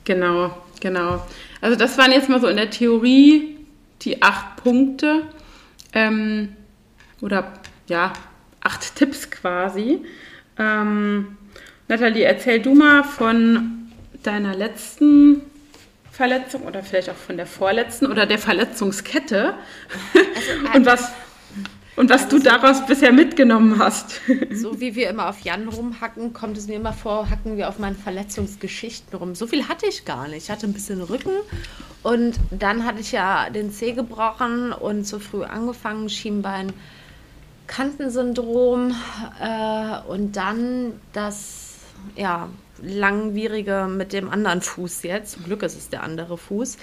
[0.05, 1.25] Genau, genau.
[1.61, 3.57] Also das waren jetzt mal so in der Theorie
[4.03, 5.23] die acht Punkte
[5.93, 6.55] ähm,
[7.21, 7.53] oder
[7.89, 8.13] ja,
[8.61, 10.01] acht Tipps quasi.
[10.59, 11.37] Ähm,
[11.89, 13.91] Nathalie, erzähl du mal von
[14.23, 15.43] deiner letzten
[16.13, 19.55] Verletzung oder vielleicht auch von der vorletzten oder der Verletzungskette
[20.15, 21.13] also, und was
[21.97, 24.21] und was also du daraus bisher mitgenommen hast.
[24.53, 27.79] So wie wir immer auf Jan rumhacken, kommt es mir immer vor, hacken wir auf
[27.79, 29.35] meinen Verletzungsgeschichten rum.
[29.35, 30.45] So viel hatte ich gar nicht.
[30.45, 31.33] Ich hatte ein bisschen Rücken
[32.03, 36.73] und dann hatte ich ja den Zeh gebrochen und zu früh angefangen, Schienbein.
[37.67, 38.95] Kantensyndrom
[39.41, 41.79] äh, und dann das
[42.17, 42.49] ja,
[42.83, 45.33] langwierige mit dem anderen Fuß jetzt.
[45.33, 46.77] Zum Glück ist es der andere Fuß.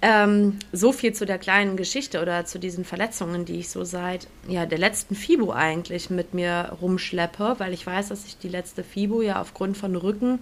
[0.00, 4.28] Ähm, so viel zu der kleinen Geschichte oder zu diesen Verletzungen, die ich so seit
[4.46, 8.84] ja, der letzten FIBO eigentlich mit mir rumschleppe, weil ich weiß, dass ich die letzte
[8.84, 10.38] FIBO ja aufgrund von Rücken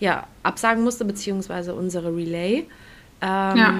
[0.00, 2.66] ja absagen musste, beziehungsweise unsere Relay.
[3.20, 3.74] Ähm, ja.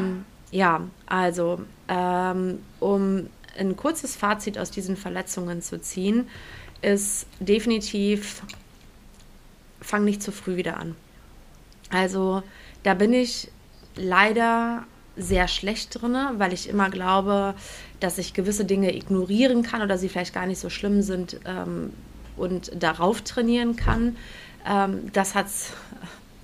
[0.52, 6.28] ja, also ähm, um ein kurzes Fazit aus diesen Verletzungen zu ziehen,
[6.82, 8.42] ist definitiv,
[9.80, 10.94] fang nicht zu früh wieder an.
[11.90, 12.44] Also
[12.84, 13.50] da bin ich
[13.96, 14.84] leider
[15.16, 17.54] sehr schlecht drin, weil ich immer glaube,
[18.00, 21.92] dass ich gewisse Dinge ignorieren kann oder sie vielleicht gar nicht so schlimm sind ähm,
[22.36, 24.16] und darauf trainieren kann.
[24.66, 25.72] Ähm, das hat es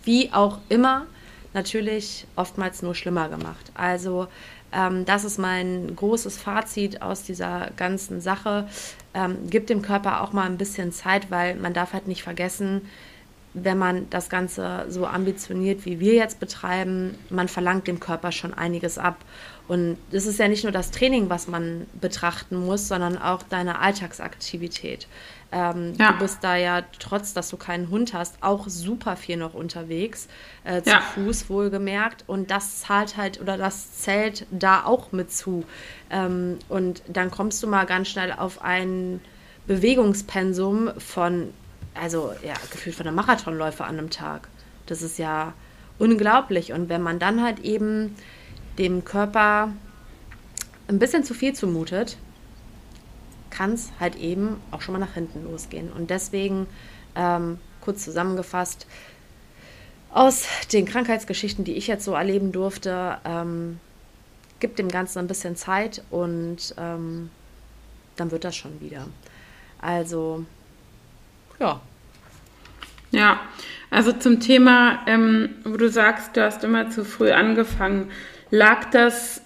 [0.05, 1.07] wie auch immer
[1.55, 3.71] natürlich oftmals nur schlimmer gemacht.
[3.75, 4.29] Also
[4.73, 8.69] ähm, das ist mein großes Fazit aus dieser ganzen Sache.
[9.15, 12.83] Ähm, gibt dem Körper auch mal ein bisschen Zeit, weil man darf halt nicht vergessen,
[13.55, 18.55] wenn man das Ganze so ambitioniert, wie wir jetzt betreiben, man verlangt dem Körper schon
[18.55, 19.19] einiges ab.
[19.69, 23.79] Und es ist ja nicht nur das Training, was man betrachten muss, sondern auch deine
[23.79, 25.07] Alltagsaktivität.
[25.53, 26.13] Ähm, ja.
[26.13, 30.29] Du bist da ja, trotz dass du keinen Hund hast, auch super viel noch unterwegs,
[30.65, 31.01] äh, zu ja.
[31.01, 32.25] Fuß wohlgemerkt.
[32.27, 35.65] Und das zahlt halt oder das zählt da auch mit zu.
[36.11, 39.21] Ähm, und dann kommst du mal ganz schnell auf ein
[39.67, 41.53] Bewegungspensum von,
[41.95, 44.49] also ja, gefühlt von einem Marathonläufer an einem Tag.
[44.87, 45.53] Das ist ja
[45.99, 46.73] unglaublich.
[46.73, 48.17] Und wenn man dann halt eben
[48.79, 49.73] dem Körper
[50.89, 52.17] ein bisschen zu viel zumutet,
[53.51, 55.93] kann es halt eben auch schon mal nach hinten losgehen.
[55.93, 56.67] Und deswegen,
[57.15, 58.87] ähm, kurz zusammengefasst,
[60.11, 63.79] aus den Krankheitsgeschichten, die ich jetzt so erleben durfte, ähm,
[64.61, 67.31] gibt dem Ganzen ein bisschen Zeit und ähm,
[68.17, 69.07] dann wird das schon wieder.
[69.81, 70.45] Also,
[71.63, 71.81] ja.
[73.13, 73.41] Ja,
[73.91, 78.11] also zum Thema, ähm, wo du sagst, du hast immer zu früh angefangen,
[78.51, 79.43] lag das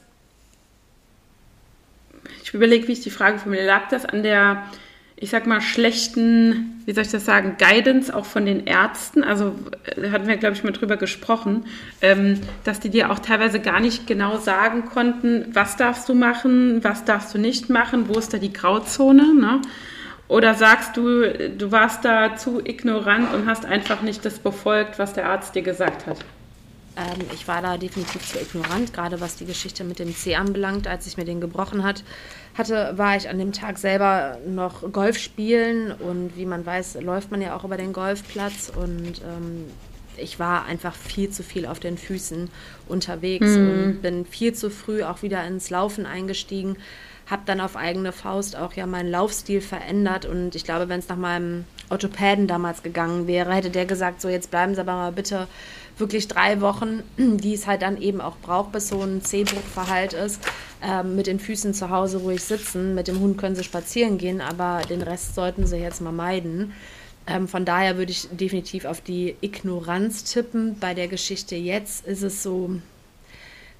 [2.42, 3.66] ich überlege, wie ich die Frage formuliere.
[3.66, 4.62] Lag das an der,
[5.16, 9.24] ich sag mal, schlechten, wie soll ich das sagen, Guidance auch von den Ärzten?
[9.24, 9.56] Also
[9.96, 11.64] äh, hatten wir, glaube ich, mal drüber gesprochen,
[12.02, 16.84] ähm, dass die dir auch teilweise gar nicht genau sagen konnten, was darfst du machen,
[16.84, 19.60] was darfst du nicht machen, wo ist da die Grauzone, ne?
[20.28, 25.12] Oder sagst du, du warst da zu ignorant und hast einfach nicht das befolgt, was
[25.12, 26.18] der Arzt dir gesagt hat?
[26.96, 30.88] Ähm, ich war da definitiv zu ignorant, gerade was die Geschichte mit dem C anbelangt.
[30.88, 32.02] Als ich mir den gebrochen hat,
[32.56, 37.30] hatte, war ich an dem Tag selber noch Golf spielen und wie man weiß, läuft
[37.30, 39.66] man ja auch über den Golfplatz und ähm,
[40.16, 42.48] ich war einfach viel zu viel auf den Füßen
[42.88, 43.68] unterwegs mhm.
[43.68, 46.76] und bin viel zu früh auch wieder ins Laufen eingestiegen.
[47.26, 51.08] Habe dann auf eigene Faust auch ja meinen Laufstil verändert und ich glaube, wenn es
[51.08, 55.12] nach meinem Orthopäden damals gegangen wäre, hätte der gesagt, so jetzt bleiben Sie aber mal
[55.12, 55.48] bitte
[55.98, 60.40] wirklich drei Wochen, die es halt dann eben auch braucht, bis so ein Zehbruchverhalt ist,
[60.82, 62.94] ähm, mit den Füßen zu Hause ruhig sitzen.
[62.94, 66.72] Mit dem Hund können sie spazieren gehen, aber den Rest sollten sie jetzt mal meiden.
[67.26, 70.78] Ähm, von daher würde ich definitiv auf die Ignoranz tippen.
[70.78, 72.70] Bei der Geschichte jetzt ist es so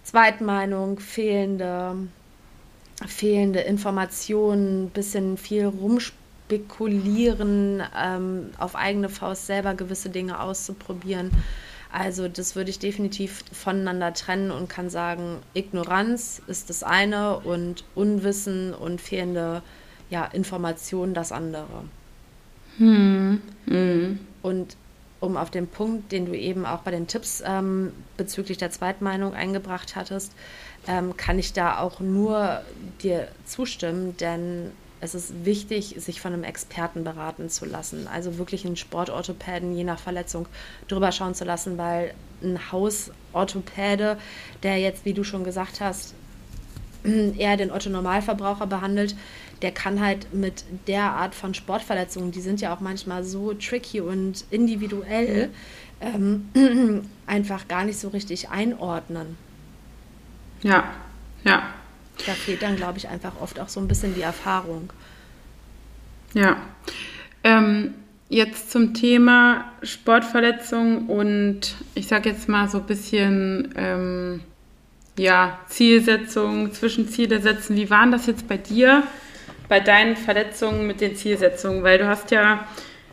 [0.03, 1.97] Zweitmeinung, fehlende,
[3.05, 11.31] fehlende Informationen, bisschen viel rumspekulieren, ähm, auf eigene Faust selber gewisse Dinge auszuprobieren.
[11.93, 17.85] Also das würde ich definitiv voneinander trennen und kann sagen, Ignoranz ist das eine und
[17.95, 19.63] Unwissen und fehlende
[20.11, 21.85] ja, Information das andere.
[22.79, 23.41] Hm.
[23.67, 24.19] Hm.
[24.43, 24.77] Und
[25.27, 29.35] um auf den Punkt, den du eben auch bei den Tipps ähm, bezüglich der Zweitmeinung
[29.35, 30.33] eingebracht hattest,
[30.87, 32.63] ähm, kann ich da auch nur
[33.03, 38.09] dir zustimmen, denn es ist wichtig, sich von einem Experten beraten zu lassen.
[38.09, 40.47] Also wirklich einen Sportorthopäden je nach Verletzung
[40.89, 44.17] drüber schauen zu lassen, weil ein Hausorthopäde,
[44.63, 46.15] der jetzt, wie du schon gesagt hast,
[47.05, 49.17] eher den Otto-Normalverbraucher behandelt,
[49.63, 54.01] der kann halt mit der Art von Sportverletzungen, die sind ja auch manchmal so tricky
[54.01, 55.51] und individuell,
[56.01, 56.49] ähm,
[57.27, 59.37] einfach gar nicht so richtig einordnen.
[60.63, 60.85] Ja,
[61.45, 61.63] ja.
[62.27, 64.93] Da fehlt dann, glaube ich, einfach oft auch so ein bisschen die Erfahrung.
[66.35, 66.57] Ja.
[67.45, 67.95] Ähm,
[68.29, 74.41] jetzt zum Thema Sportverletzung und ich sage jetzt mal so ein bisschen ähm,
[75.19, 77.77] ja, Zielsetzung, Zwischenziele setzen.
[77.77, 79.05] Wie waren das jetzt bei dir,
[79.69, 81.83] bei deinen Verletzungen mit den Zielsetzungen?
[81.83, 82.67] Weil du hast ja,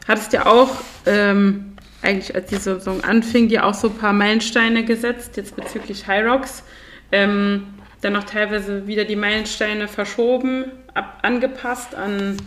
[0.07, 0.69] hattest ja auch
[1.05, 6.07] ähm, eigentlich als die Saison anfing, dir auch so ein paar Meilensteine gesetzt, jetzt bezüglich
[6.07, 6.63] High Rocks.
[7.11, 7.67] Ähm,
[8.01, 12.37] dann noch teilweise wieder die Meilensteine verschoben, ab, angepasst an,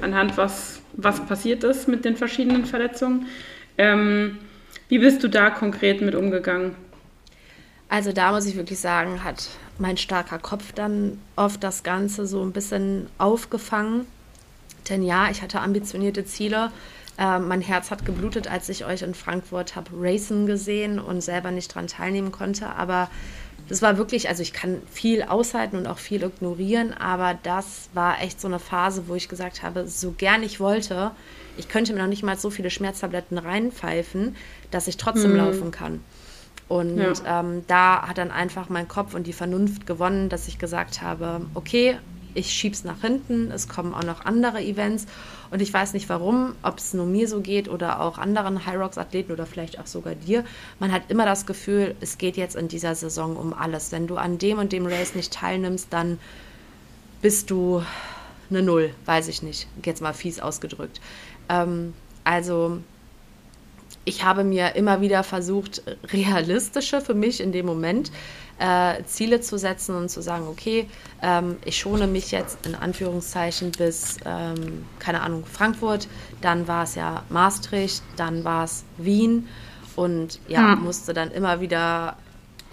[0.00, 3.26] anhand was, was passiert ist mit den verschiedenen Verletzungen.
[3.78, 4.38] Ähm,
[4.88, 6.74] wie bist du da konkret mit umgegangen?
[7.88, 9.48] Also da muss ich wirklich sagen, hat
[9.82, 14.06] mein starker Kopf dann oft das Ganze so ein bisschen aufgefangen.
[14.88, 16.70] Denn ja, ich hatte ambitionierte Ziele.
[17.18, 21.50] Äh, mein Herz hat geblutet, als ich euch in Frankfurt habe racen gesehen und selber
[21.50, 22.68] nicht daran teilnehmen konnte.
[22.70, 23.10] Aber
[23.68, 28.20] das war wirklich, also ich kann viel aushalten und auch viel ignorieren, aber das war
[28.22, 31.12] echt so eine Phase, wo ich gesagt habe, so gern ich wollte,
[31.56, 34.36] ich könnte mir noch nicht mal so viele Schmerztabletten reinpfeifen,
[34.70, 35.38] dass ich trotzdem mhm.
[35.38, 36.00] laufen kann.
[36.68, 37.40] Und ja.
[37.40, 41.42] ähm, da hat dann einfach mein Kopf und die Vernunft gewonnen, dass ich gesagt habe,
[41.54, 41.98] okay,
[42.34, 45.06] ich schieb's nach hinten, es kommen auch noch andere Events
[45.50, 48.78] und ich weiß nicht warum, ob es nur mir so geht oder auch anderen High
[48.78, 50.44] Rocks Athleten oder vielleicht auch sogar dir.
[50.78, 53.92] Man hat immer das Gefühl, es geht jetzt in dieser Saison um alles.
[53.92, 56.18] Wenn du an dem und dem Race nicht teilnimmst, dann
[57.20, 57.82] bist du
[58.50, 59.68] eine Null, weiß ich nicht.
[59.84, 61.00] Jetzt mal fies ausgedrückt.
[61.48, 61.94] Ähm,
[62.24, 62.78] also
[64.04, 68.10] ich habe mir immer wieder versucht, realistische für mich in dem Moment
[68.58, 70.88] äh, Ziele zu setzen und zu sagen, okay,
[71.22, 76.08] ähm, ich schone mich jetzt in Anführungszeichen bis, ähm, keine Ahnung, Frankfurt,
[76.40, 79.48] dann war es ja Maastricht, dann war es Wien
[79.96, 80.84] und ja, hm.
[80.84, 82.16] musste dann immer wieder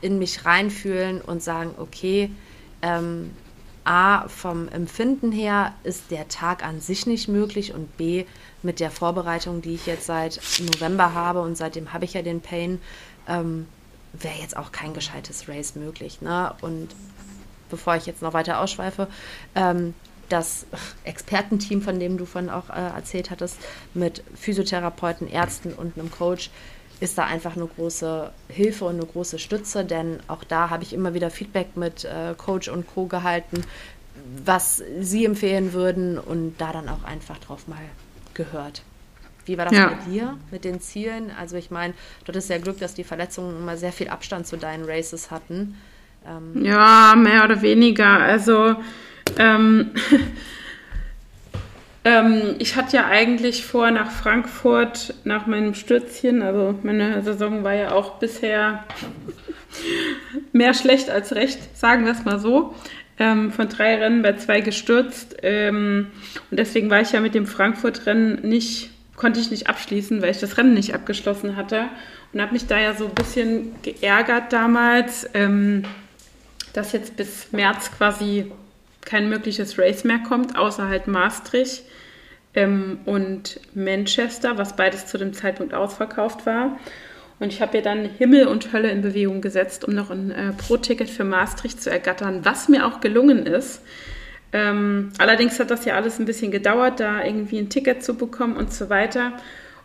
[0.02, 2.32] in mich reinfühlen und sagen, okay,
[2.82, 3.32] ähm,
[3.84, 8.26] A, vom Empfinden her ist der Tag an sich nicht möglich und B,
[8.64, 12.42] mit der Vorbereitung, die ich jetzt seit November habe und seitdem habe ich ja den
[12.42, 12.82] Pain,
[13.28, 13.68] ähm,
[14.14, 16.22] wäre jetzt auch kein gescheites Race möglich.
[16.22, 16.54] Ne?
[16.62, 16.90] Und
[17.70, 19.08] bevor ich jetzt noch weiter ausschweife,
[19.56, 19.94] ähm,
[20.30, 20.66] das
[21.04, 23.58] Expertenteam, von dem du von auch äh, erzählt hattest,
[23.94, 26.52] mit Physiotherapeuten, Ärzten und einem Coach,
[27.00, 30.94] ist da einfach eine große Hilfe und eine große Stütze, denn auch da habe ich
[30.94, 33.06] immer wieder Feedback mit äh, Coach und Co.
[33.06, 33.64] gehalten,
[34.44, 37.80] was sie empfehlen würden und da dann auch einfach drauf mal
[38.40, 38.84] gehört.
[39.46, 39.88] Wie war das ja.
[39.88, 41.32] bei dir mit den Zielen?
[41.38, 44.58] Also ich meine, du hattest ja Glück, dass die Verletzungen immer sehr viel Abstand zu
[44.58, 45.76] deinen Races hatten.
[46.26, 48.08] Ähm ja, mehr oder weniger.
[48.08, 48.76] Also
[49.38, 49.92] ähm,
[52.06, 57.74] ähm, ich hatte ja eigentlich vor, nach Frankfurt, nach meinem Stürzchen, also meine Saison war
[57.74, 58.86] ja auch bisher
[60.54, 62.74] mehr schlecht als recht, sagen wir es mal so.
[63.20, 65.36] Ähm, von drei Rennen bei zwei gestürzt.
[65.44, 66.08] Ähm,
[66.50, 70.40] und deswegen war ich ja mit dem Frankfurt-Rennen nicht, konnte ich nicht abschließen, weil ich
[70.40, 71.86] das Rennen nicht abgeschlossen hatte.
[72.32, 75.84] Und habe mich da ja so ein bisschen geärgert damals, ähm,
[76.72, 78.52] dass jetzt bis März quasi
[79.02, 81.84] kein mögliches Race mehr kommt, außer halt Maastricht
[82.54, 86.78] ähm, und Manchester, was beides zu dem Zeitpunkt ausverkauft war.
[87.40, 90.52] Und ich habe ja dann Himmel und Hölle in Bewegung gesetzt, um noch ein äh,
[90.52, 93.82] Pro-Ticket für Maastricht zu ergattern, was mir auch gelungen ist.
[94.52, 98.58] Ähm, allerdings hat das ja alles ein bisschen gedauert, da irgendwie ein Ticket zu bekommen
[98.58, 99.34] und so weiter.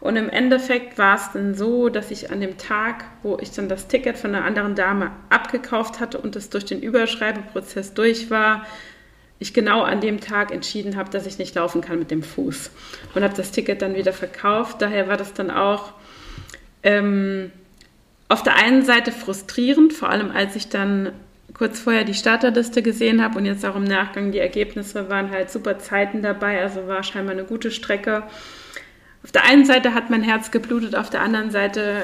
[0.01, 3.69] Und im Endeffekt war es dann so, dass ich an dem Tag, wo ich dann
[3.69, 8.67] das Ticket von einer anderen Dame abgekauft hatte und es durch den Überschreibeprozess durch war,
[9.39, 12.71] ich genau an dem Tag entschieden habe, dass ich nicht laufen kann mit dem Fuß.
[13.15, 14.81] Und habe das Ticket dann wieder verkauft.
[14.81, 15.93] Daher war das dann auch
[16.85, 17.51] ähm,
[18.29, 21.13] auf der einen Seite frustrierend, vor allem als ich dann
[21.55, 25.51] kurz vorher die Starterliste gesehen habe und jetzt auch im Nachgang die Ergebnisse waren halt
[25.51, 28.25] super Zeiten dabei, also war scheinbar eine gute Strecke.
[29.23, 32.03] Auf der einen Seite hat mein Herz geblutet, auf der anderen Seite,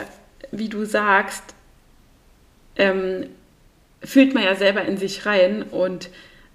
[0.52, 1.42] wie du sagst,
[2.76, 3.26] ähm,
[4.02, 6.10] fühlt man ja selber in sich rein und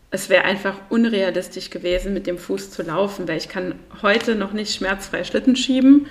[0.09, 4.53] es wäre einfach unrealistisch gewesen, mit dem Fuß zu laufen, weil ich kann heute noch
[4.53, 6.07] nicht schmerzfrei Schlitten schieben.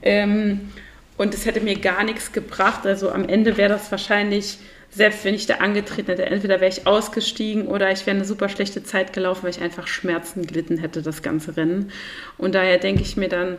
[0.00, 0.70] Ähm,
[1.18, 2.86] und es hätte mir gar nichts gebracht.
[2.86, 6.86] Also am Ende wäre das wahrscheinlich, selbst wenn ich da angetreten hätte, entweder wäre ich
[6.86, 11.02] ausgestiegen oder ich wäre eine super schlechte Zeit gelaufen, weil ich einfach Schmerzen gelitten hätte,
[11.02, 11.92] das ganze Rennen.
[12.38, 13.58] Und daher denke ich mir dann,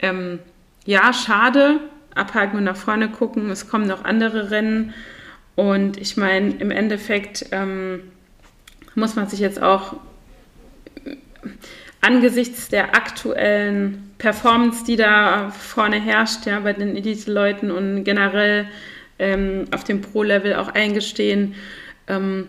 [0.00, 0.40] ähm,
[0.84, 1.80] ja, schade,
[2.14, 3.50] abhaken und nach vorne gucken.
[3.50, 4.92] Es kommen noch andere Rennen.
[5.54, 8.02] Und ich meine, im Endeffekt ähm,
[8.94, 9.96] muss man sich jetzt auch
[12.00, 18.68] angesichts der aktuellen Performance, die da vorne herrscht, ja, bei den Elite-Leuten und generell
[19.18, 21.54] ähm, auf dem Pro-Level auch eingestehen,
[22.06, 22.48] ähm,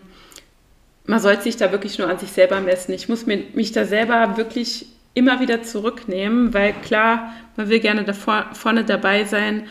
[1.04, 2.94] man sollte sich da wirklich nur an sich selber messen.
[2.94, 8.04] Ich muss mir, mich da selber wirklich immer wieder zurücknehmen, weil klar, man will gerne
[8.04, 9.66] da vorne dabei sein,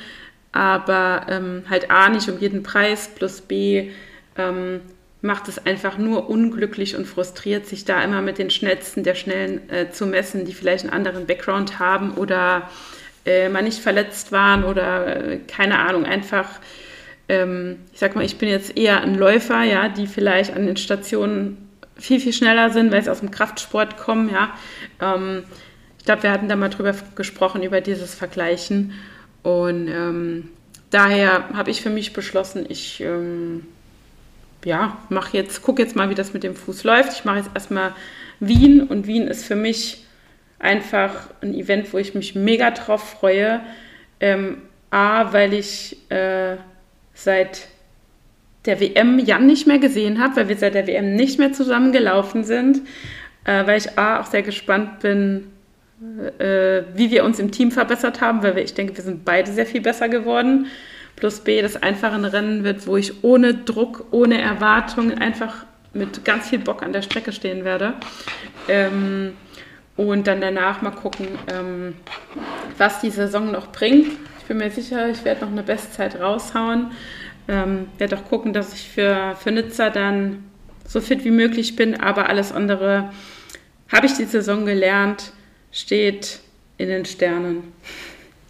[0.51, 3.91] aber ähm, halt A nicht um jeden Preis, plus B
[4.37, 4.81] ähm,
[5.21, 9.69] macht es einfach nur unglücklich und frustriert, sich da immer mit den Schnellsten der Schnellen
[9.69, 12.69] äh, zu messen, die vielleicht einen anderen Background haben oder
[13.25, 16.47] äh, mal nicht verletzt waren oder äh, keine Ahnung, einfach,
[17.27, 20.77] ähm, ich sag mal, ich bin jetzt eher ein Läufer, ja, die vielleicht an den
[20.77, 24.53] Stationen viel, viel schneller sind, weil sie aus dem Kraftsport kommen, ja.
[25.01, 25.43] Ähm,
[25.97, 28.93] ich glaube, wir hatten da mal drüber gesprochen, über dieses Vergleichen
[29.43, 30.47] und ähm,
[30.91, 33.65] daher habe ich für mich beschlossen, ich ähm,
[34.65, 37.13] ja, mach jetzt, guck jetzt mal, wie das mit dem Fuß läuft.
[37.13, 37.93] Ich mache jetzt erstmal
[38.39, 40.05] Wien und Wien ist für mich
[40.59, 43.61] einfach ein Event, wo ich mich mega drauf freue.
[44.19, 46.57] Ähm, A, weil ich äh,
[47.13, 47.67] seit
[48.65, 51.91] der WM Jan nicht mehr gesehen habe, weil wir seit der WM nicht mehr zusammen
[51.91, 52.81] gelaufen sind,
[53.45, 55.47] äh, weil ich A, auch sehr gespannt bin,
[56.39, 59.51] äh, wie wir uns im Team verbessert haben, weil wir, ich denke, wir sind beide
[59.51, 60.67] sehr viel besser geworden
[61.19, 66.23] plus B, das einfach ein Rennen wird, wo ich ohne Druck, ohne Erwartung einfach mit
[66.23, 67.93] ganz viel Bock an der Strecke stehen werde.
[68.67, 69.33] Ähm,
[69.97, 71.95] und dann danach mal gucken, ähm,
[72.77, 74.07] was die Saison noch bringt.
[74.39, 76.91] Ich bin mir sicher, ich werde noch eine Bestzeit raushauen.
[77.47, 80.45] Ähm, werde auch gucken, dass ich für, für Nizza dann
[80.87, 83.11] so fit wie möglich bin, aber alles andere
[83.91, 85.33] habe ich die Saison gelernt,
[85.71, 86.39] steht
[86.77, 87.73] in den Sternen.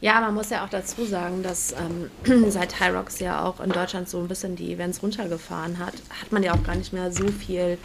[0.01, 4.07] Ja, man muss ja auch dazu sagen, dass ähm, seit Hyrox ja auch in Deutschland
[4.07, 7.27] so ein bisschen die Events runtergefahren hat, hat man ja auch gar nicht mehr so
[7.27, 7.77] viel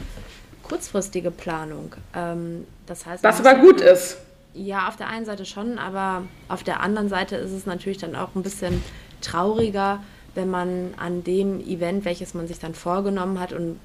[0.62, 1.94] kurzfristige Planung.
[2.14, 4.18] Ähm, das heißt, was aber gut ist.
[4.54, 8.14] Ja, auf der einen Seite schon, aber auf der anderen Seite ist es natürlich dann
[8.14, 8.82] auch ein bisschen
[9.20, 10.00] trauriger,
[10.36, 13.80] wenn man an dem Event, welches man sich dann vorgenommen hat, und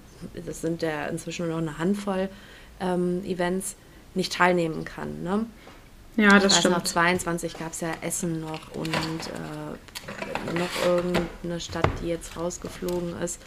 [0.45, 2.29] das sind ja inzwischen nur noch eine Handvoll
[2.79, 3.75] ähm, Events,
[4.15, 5.23] nicht teilnehmen kann.
[5.23, 5.45] Ne?
[6.15, 6.75] Ja, das ich weiß stimmt.
[6.75, 13.19] Noch 22 gab es ja Essen noch und äh, noch irgendeine Stadt, die jetzt rausgeflogen
[13.21, 13.41] ist,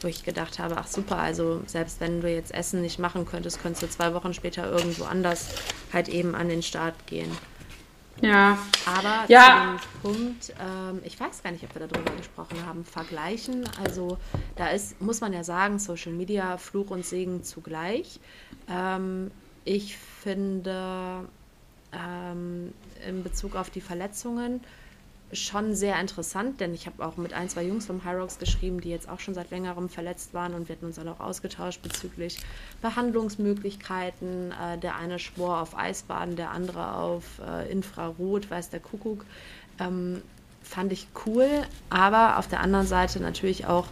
[0.00, 3.62] wo ich gedacht habe, ach super, also selbst wenn du jetzt Essen nicht machen könntest,
[3.62, 5.48] könntest du zwei Wochen später irgendwo anders
[5.92, 7.30] halt eben an den Start gehen.
[8.20, 8.58] Ja.
[8.84, 9.78] Aber ja.
[10.02, 13.64] zu dem Punkt, ähm, ich weiß gar nicht, ob wir darüber gesprochen haben, vergleichen.
[13.84, 14.18] Also
[14.56, 18.18] da ist, muss man ja sagen, Social Media, Fluch und Segen zugleich.
[18.68, 19.30] Ähm,
[19.64, 21.28] ich finde
[21.92, 22.72] ähm,
[23.06, 24.60] in Bezug auf die Verletzungen
[25.32, 28.88] schon sehr interessant, denn ich habe auch mit ein, zwei Jungs vom Hyrox geschrieben, die
[28.88, 32.38] jetzt auch schon seit längerem verletzt waren und wir hatten uns dann auch ausgetauscht bezüglich
[32.80, 34.52] Behandlungsmöglichkeiten.
[34.52, 39.24] Äh, der eine schwor auf Eisbaden, der andere auf äh, Infrarot, weiß der Kuckuck.
[39.78, 40.22] Ähm,
[40.62, 41.48] fand ich cool,
[41.90, 43.86] aber auf der anderen Seite natürlich auch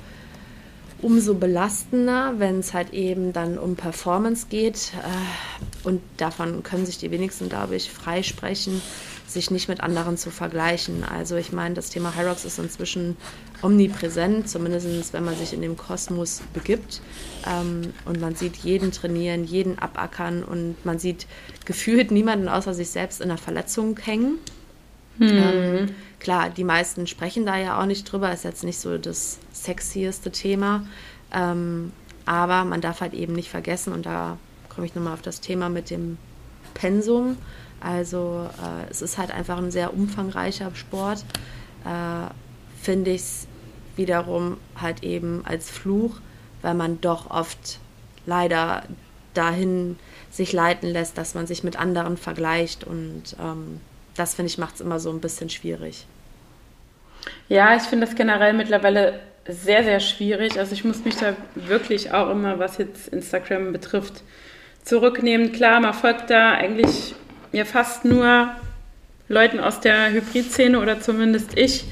[1.02, 4.92] umso belastender, wenn es halt eben dann um Performance geht.
[4.94, 8.80] Äh, und davon können sich die wenigsten, glaube ich, freisprechen,
[9.26, 11.04] sich nicht mit anderen zu vergleichen.
[11.04, 13.16] Also ich meine, das Thema Hyrox ist inzwischen
[13.62, 17.00] omnipräsent, zumindest wenn man sich in dem Kosmos begibt.
[17.46, 21.26] Ähm, und man sieht jeden trainieren, jeden abackern und man sieht
[21.64, 24.38] gefühlt niemanden außer sich selbst in der Verletzung hängen.
[25.18, 25.28] Hm.
[25.28, 29.38] Ähm, klar, die meisten sprechen da ja auch nicht drüber, ist jetzt nicht so das
[29.52, 30.86] sexieste Thema.
[31.32, 31.92] Ähm,
[32.24, 34.38] aber man darf halt eben nicht vergessen, und da
[34.68, 36.18] komme ich nochmal auf das Thema mit dem
[36.74, 37.36] Pensum.
[37.80, 41.24] Also äh, es ist halt einfach ein sehr umfangreicher Sport.
[41.84, 42.30] Äh,
[42.82, 43.46] Finde ich es
[43.96, 46.16] wiederum halt eben als Fluch,
[46.62, 47.80] weil man doch oft
[48.26, 48.82] leider
[49.34, 49.98] dahin
[50.30, 53.80] sich leiten lässt, dass man sich mit anderen vergleicht und ähm,
[54.16, 56.06] das finde ich macht es immer so ein bisschen schwierig.
[57.48, 60.58] Ja, ich finde das generell mittlerweile sehr, sehr schwierig.
[60.58, 64.22] Also ich muss mich da wirklich auch immer, was jetzt Instagram betrifft,
[64.82, 65.52] zurücknehmen.
[65.52, 67.14] Klar, man folgt da eigentlich
[67.52, 68.48] ja fast nur
[69.28, 71.84] Leuten aus der Hybrid-Szene oder zumindest ich.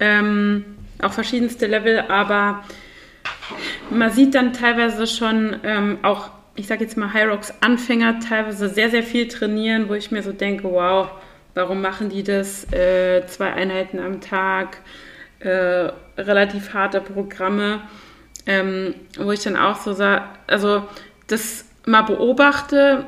[0.00, 0.64] Ähm,
[1.00, 2.64] auch verschiedenste Level, aber
[3.90, 9.02] man sieht dann teilweise schon ähm, auch, ich sage jetzt mal, Hyrox-Anfänger teilweise sehr, sehr
[9.02, 11.08] viel trainieren, wo ich mir so denke, wow,
[11.54, 12.70] warum machen die das?
[12.72, 14.78] Äh, zwei Einheiten am Tag,
[15.40, 17.80] äh, relativ harte Programme,
[18.46, 20.84] ähm, wo ich dann auch so sage, also
[21.26, 23.04] das mal beobachte,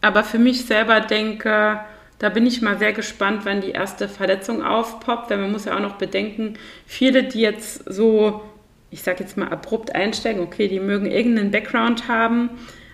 [0.00, 1.80] aber für mich selber denke,
[2.18, 5.76] da bin ich mal sehr gespannt, wann die erste Verletzung aufpoppt, weil man muss ja
[5.76, 6.54] auch noch bedenken,
[6.86, 8.42] viele, die jetzt so,
[8.90, 12.50] ich sag jetzt mal abrupt einsteigen, okay, die mögen irgendeinen Background haben,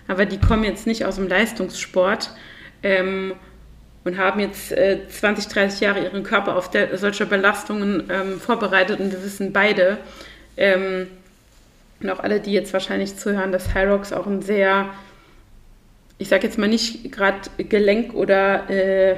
[0.07, 2.31] aber die kommen jetzt nicht aus dem Leistungssport.
[2.83, 3.33] Ähm,
[4.05, 8.99] und haben jetzt äh, 20, 30 Jahre ihren Körper auf der, solche Belastungen ähm, vorbereitet
[8.99, 9.97] und wir wissen beide,
[10.55, 11.07] ähm,
[11.99, 14.89] und auch alle, die jetzt wahrscheinlich zuhören, dass Hyrox auch ein sehr,
[16.17, 19.15] ich sage jetzt mal nicht gerade Gelenk- oder äh,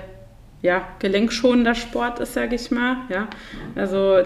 [0.62, 2.98] ja, gelenkschonender Sport ist, sage ich mal.
[3.10, 3.28] Ja?
[3.76, 4.24] Also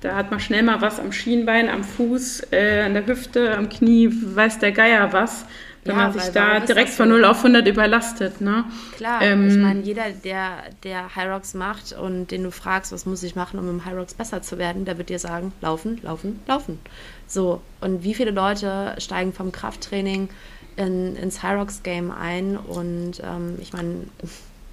[0.00, 3.68] da hat man schnell mal was am Schienbein, am Fuß, äh, an der Hüfte, am
[3.68, 5.44] Knie, weiß der Geier was
[5.86, 8.40] wenn ja, man sich da direkt von 0 auf 100 überlastet.
[8.40, 8.64] Ne?
[8.96, 13.06] Klar, ähm, ich meine, jeder, der, der High Rocks macht und den du fragst, was
[13.06, 16.00] muss ich machen, um im High Rocks besser zu werden, der wird dir sagen, laufen,
[16.02, 16.78] laufen, laufen.
[17.26, 20.28] So, und wie viele Leute steigen vom Krafttraining
[20.76, 24.06] in, ins High Rocks Game ein und ähm, ich meine,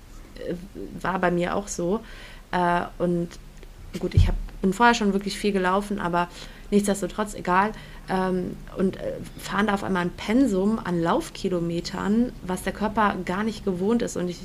[1.01, 2.01] war bei mir auch so.
[2.51, 3.30] Äh, und
[3.99, 6.28] gut, ich hab, bin vorher schon wirklich viel gelaufen, aber
[6.74, 7.71] nichtsdestotrotz, egal
[8.09, 13.43] ähm, und äh, fahren da auf einmal ein Pensum an Laufkilometern, was der Körper gar
[13.43, 14.17] nicht gewohnt ist.
[14.17, 14.39] Und ich,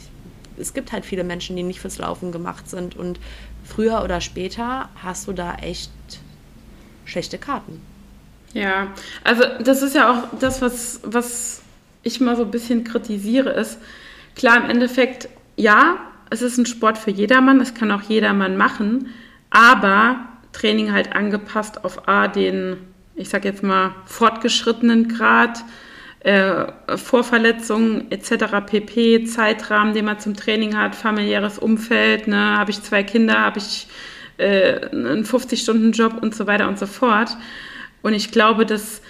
[0.56, 2.96] es gibt halt viele Menschen, die nicht fürs Laufen gemacht sind.
[2.96, 3.18] Und
[3.64, 5.90] früher oder später hast du da echt
[7.04, 7.80] schlechte Karten.
[8.52, 8.88] Ja,
[9.24, 11.62] also das ist ja auch das, was, was
[12.02, 13.78] ich mal so ein bisschen kritisiere, ist,
[14.34, 15.98] klar, im Endeffekt, ja,
[16.30, 19.08] es ist ein Sport für jedermann, es kann auch jedermann machen,
[19.50, 20.20] aber
[20.58, 22.78] Training halt angepasst auf A, den
[23.18, 25.64] ich sage jetzt mal, fortgeschrittenen Grad,
[26.20, 28.64] äh, Vorverletzungen etc.
[28.64, 33.58] pp, Zeitrahmen, den man zum Training hat, familiäres Umfeld, ne, habe ich zwei Kinder, habe
[33.58, 33.88] ich
[34.38, 37.36] äh, einen 50-Stunden-Job und so weiter und so fort.
[38.02, 39.02] Und ich glaube, dass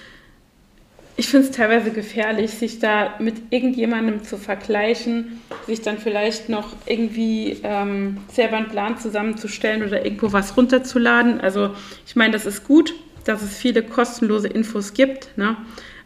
[1.18, 6.76] ich finde es teilweise gefährlich, sich da mit irgendjemandem zu vergleichen, sich dann vielleicht noch
[6.86, 11.40] irgendwie ähm, selber einen Plan zusammenzustellen oder irgendwo was runterzuladen.
[11.40, 11.74] Also
[12.06, 12.94] ich meine, das ist gut,
[13.24, 15.36] dass es viele kostenlose Infos gibt.
[15.36, 15.56] Ne?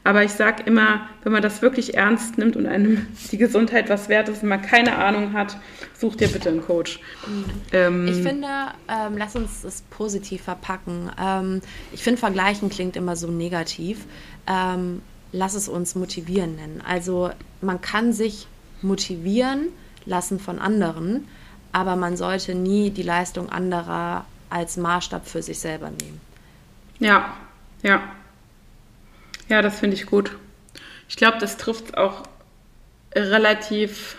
[0.04, 4.08] Aber ich sage immer, wenn man das wirklich ernst nimmt und einem die Gesundheit was
[4.08, 5.56] wert ist und man keine Ahnung hat,
[5.96, 7.00] such dir bitte einen Coach.
[7.26, 7.44] Mhm.
[7.72, 8.48] Ähm, ich finde,
[8.88, 11.10] ähm, lass uns es positiv verpacken.
[11.20, 11.60] Ähm,
[11.92, 14.04] ich finde, vergleichen klingt immer so negativ.
[14.46, 16.82] Ähm, lass es uns motivieren nennen.
[16.86, 17.30] Also
[17.60, 18.46] man kann sich
[18.82, 19.68] motivieren
[20.04, 21.28] lassen von anderen,
[21.72, 26.20] aber man sollte nie die Leistung anderer als Maßstab für sich selber nehmen.
[26.98, 27.36] Ja,
[27.82, 28.02] ja.
[29.52, 30.34] Ja, das finde ich gut.
[31.10, 32.22] Ich glaube, das trifft auch
[33.14, 34.16] relativ,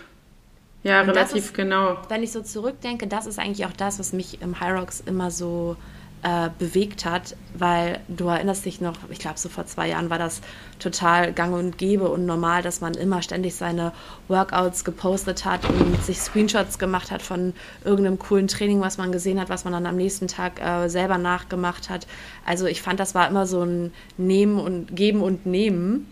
[0.83, 1.97] ja, Und relativ ist, genau.
[2.07, 5.31] Wenn ich so zurückdenke, das ist eigentlich auch das, was mich im High Rocks immer
[5.31, 5.75] so
[6.23, 10.17] äh, bewegt hat, weil du erinnerst dich noch, ich glaube, so vor zwei Jahren war
[10.17, 10.41] das
[10.79, 13.91] total gang und gäbe und normal, dass man immer ständig seine
[14.29, 17.53] Workouts gepostet hat und sich Screenshots gemacht hat von
[17.83, 21.17] irgendeinem coolen Training, was man gesehen hat, was man dann am nächsten Tag äh, selber
[21.17, 22.07] nachgemacht hat.
[22.45, 26.07] Also ich fand, das war immer so ein Nehmen und Geben und Nehmen.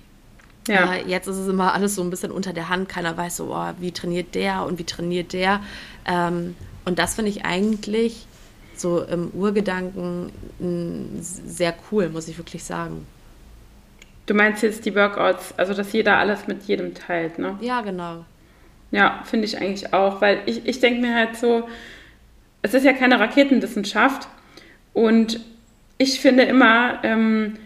[0.68, 0.94] Ja.
[0.94, 2.90] Äh, jetzt ist es immer alles so ein bisschen unter der Hand.
[2.90, 5.62] Keiner weiß so, oh, wie trainiert der und wie trainiert der.
[6.06, 8.28] Ähm, und das finde ich eigentlich
[8.82, 10.32] so im Urgedanken
[11.20, 13.06] sehr cool, muss ich wirklich sagen.
[14.26, 17.58] Du meinst jetzt die Workouts, also dass jeder alles mit jedem teilt, ne?
[17.62, 18.26] Ja, genau.
[18.92, 21.68] Ja, finde ich eigentlich auch, weil ich, ich denke mir halt so,
[22.62, 24.28] es ist ja keine Raketenwissenschaft
[24.94, 25.40] und
[25.98, 27.58] ich finde immer, ähm,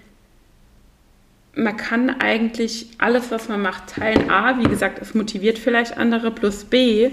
[1.56, 4.30] man kann eigentlich alles, was man macht, teilen.
[4.30, 7.12] A, wie gesagt, es motiviert vielleicht andere, plus B,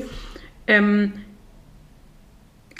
[0.66, 1.12] ähm,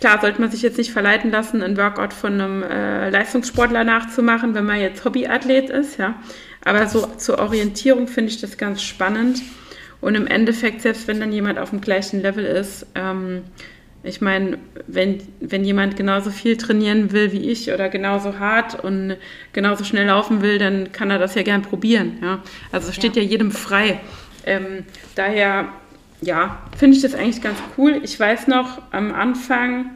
[0.03, 4.53] Klar, sollte man sich jetzt nicht verleiten lassen, einen Workout von einem äh, Leistungssportler nachzumachen,
[4.53, 6.17] wenn man jetzt Hobbyathlet ist, ja.
[6.65, 9.43] Aber so zur Orientierung finde ich das ganz spannend.
[10.01, 13.45] Und im Endeffekt, selbst wenn dann jemand auf dem gleichen Level ist, ähm,
[14.03, 19.17] ich meine, wenn, wenn jemand genauso viel trainieren will wie ich oder genauso hart und
[19.53, 22.19] genauso schnell laufen will, dann kann er das ja gern probieren.
[22.21, 22.43] Ja?
[22.73, 23.23] Also es steht ja.
[23.23, 24.01] ja jedem frei.
[24.45, 24.83] Ähm,
[25.15, 25.69] daher
[26.23, 28.01] ja, finde ich das eigentlich ganz cool.
[28.03, 29.91] Ich weiß noch, am Anfang,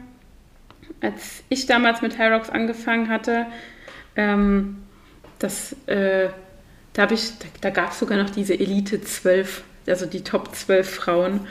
[1.01, 3.47] als ich damals mit Hyrox angefangen hatte,
[4.15, 4.83] ähm,
[5.39, 6.29] das, äh,
[6.93, 7.15] da, da,
[7.61, 11.47] da gab es sogar noch diese Elite 12, also die Top 12 Frauen,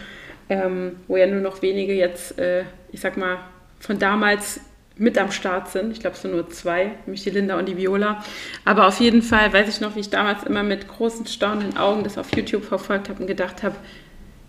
[0.51, 3.39] ähm, wo ja nur noch wenige jetzt, äh, ich sag mal,
[3.81, 4.61] von damals
[4.99, 5.93] mit am Start sind.
[5.93, 8.25] Ich glaube, es sind nur zwei, nämlich die Linda und die Viola.
[8.65, 12.03] Aber auf jeden Fall weiß ich noch, wie ich damals immer mit großen staunenden Augen
[12.03, 13.77] das auf YouTube verfolgt habe und gedacht habe,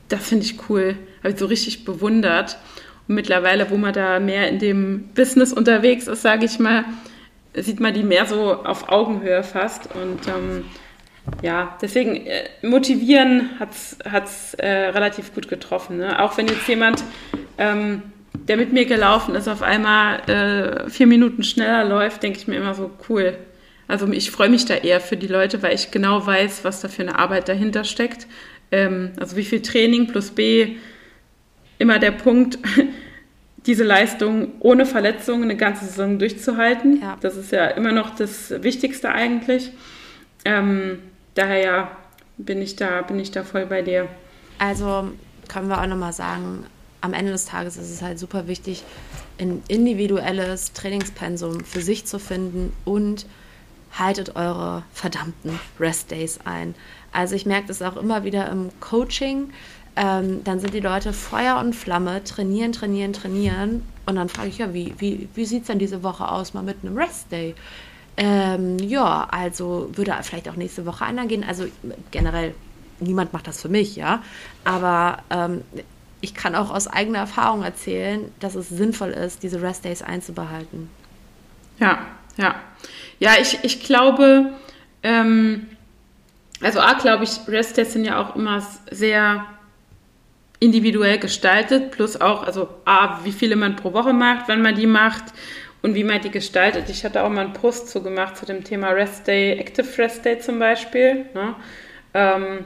[0.09, 0.95] das finde ich cool.
[1.19, 2.57] Habe ich so richtig bewundert.
[3.07, 6.85] Und mittlerweile, wo man da mehr in dem Business unterwegs ist, sage ich mal,
[7.53, 9.89] sieht man die mehr so auf Augenhöhe fast.
[9.95, 10.65] Und ähm,
[11.41, 13.71] ja, deswegen äh, motivieren hat
[14.25, 15.97] es äh, relativ gut getroffen.
[15.97, 16.21] Ne?
[16.21, 17.03] Auch wenn jetzt jemand,
[17.57, 18.03] ähm,
[18.33, 22.55] der mit mir gelaufen ist, auf einmal äh, vier Minuten schneller läuft, denke ich mir
[22.55, 23.37] immer so, cool.
[23.89, 26.89] Also ich freue mich da eher für die Leute, weil ich genau weiß, was da
[26.89, 28.27] für eine Arbeit dahinter steckt
[28.71, 30.75] ähm, also wie viel Training plus B,
[31.77, 32.59] immer der Punkt,
[33.65, 37.01] diese Leistung ohne Verletzung eine ganze Saison durchzuhalten.
[37.01, 37.17] Ja.
[37.19, 39.71] Das ist ja immer noch das Wichtigste eigentlich.
[40.45, 40.99] Ähm,
[41.35, 41.97] daher ja,
[42.37, 44.07] bin ich da, bin ich da voll bei dir.
[44.59, 45.11] Also
[45.49, 46.65] können wir auch nochmal sagen,
[47.01, 48.83] am Ende des Tages ist es halt super wichtig,
[49.39, 53.25] ein individuelles Trainingspensum für sich zu finden und
[53.91, 56.75] haltet eure verdammten Rest-Days ein.
[57.17, 59.49] Also ich merke das auch immer wieder im Coaching.
[59.95, 63.81] Ähm, dann sind die Leute Feuer und Flamme, trainieren, trainieren, trainieren.
[64.05, 66.61] Und dann frage ich ja, wie, wie, wie sieht es denn diese Woche aus, mal
[66.61, 67.55] mit einem Rest-Day?
[68.17, 71.43] Ähm, ja, also würde vielleicht auch nächste Woche einer gehen.
[71.43, 71.65] Also
[72.11, 72.53] generell,
[72.99, 74.21] niemand macht das für mich, ja.
[74.63, 75.63] Aber ähm,
[76.21, 80.91] ich kann auch aus eigener Erfahrung erzählen, dass es sinnvoll ist, diese Rest-Days einzubehalten.
[81.79, 81.97] Ja,
[82.37, 82.53] ja.
[83.17, 84.53] Ja, ich, ich glaube,
[85.01, 85.65] ähm,
[86.61, 89.45] also A, glaube ich, Rest-Tests sind ja auch immer sehr
[90.59, 94.87] individuell gestaltet, plus auch, also A, wie viele man pro Woche macht, wenn man die
[94.87, 95.25] macht
[95.83, 96.89] und wie man die gestaltet.
[96.89, 100.25] Ich hatte auch mal einen Post zu gemacht zu dem Thema Rest Day, Active Rest
[100.25, 101.25] Day zum Beispiel.
[101.35, 101.55] Ne?
[102.13, 102.65] Ähm,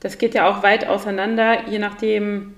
[0.00, 2.54] das geht ja auch weit auseinander, je nachdem,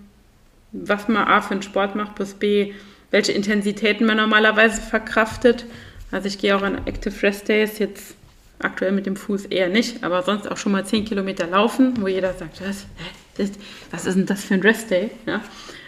[0.71, 2.73] was man A für einen Sport macht, plus B,
[3.11, 5.65] welche Intensitäten man normalerweise verkraftet.
[6.13, 8.18] Also ich gehe auch an Active Rest Days jetzt
[8.61, 12.09] aktuell mit dem Fuß eher nicht, aber sonst auch schon mal 10 Kilometer laufen, wo
[12.09, 12.87] jeder sagt, was,
[13.91, 15.11] was ist denn das für ein Rest Day?
[15.27, 15.41] Ja?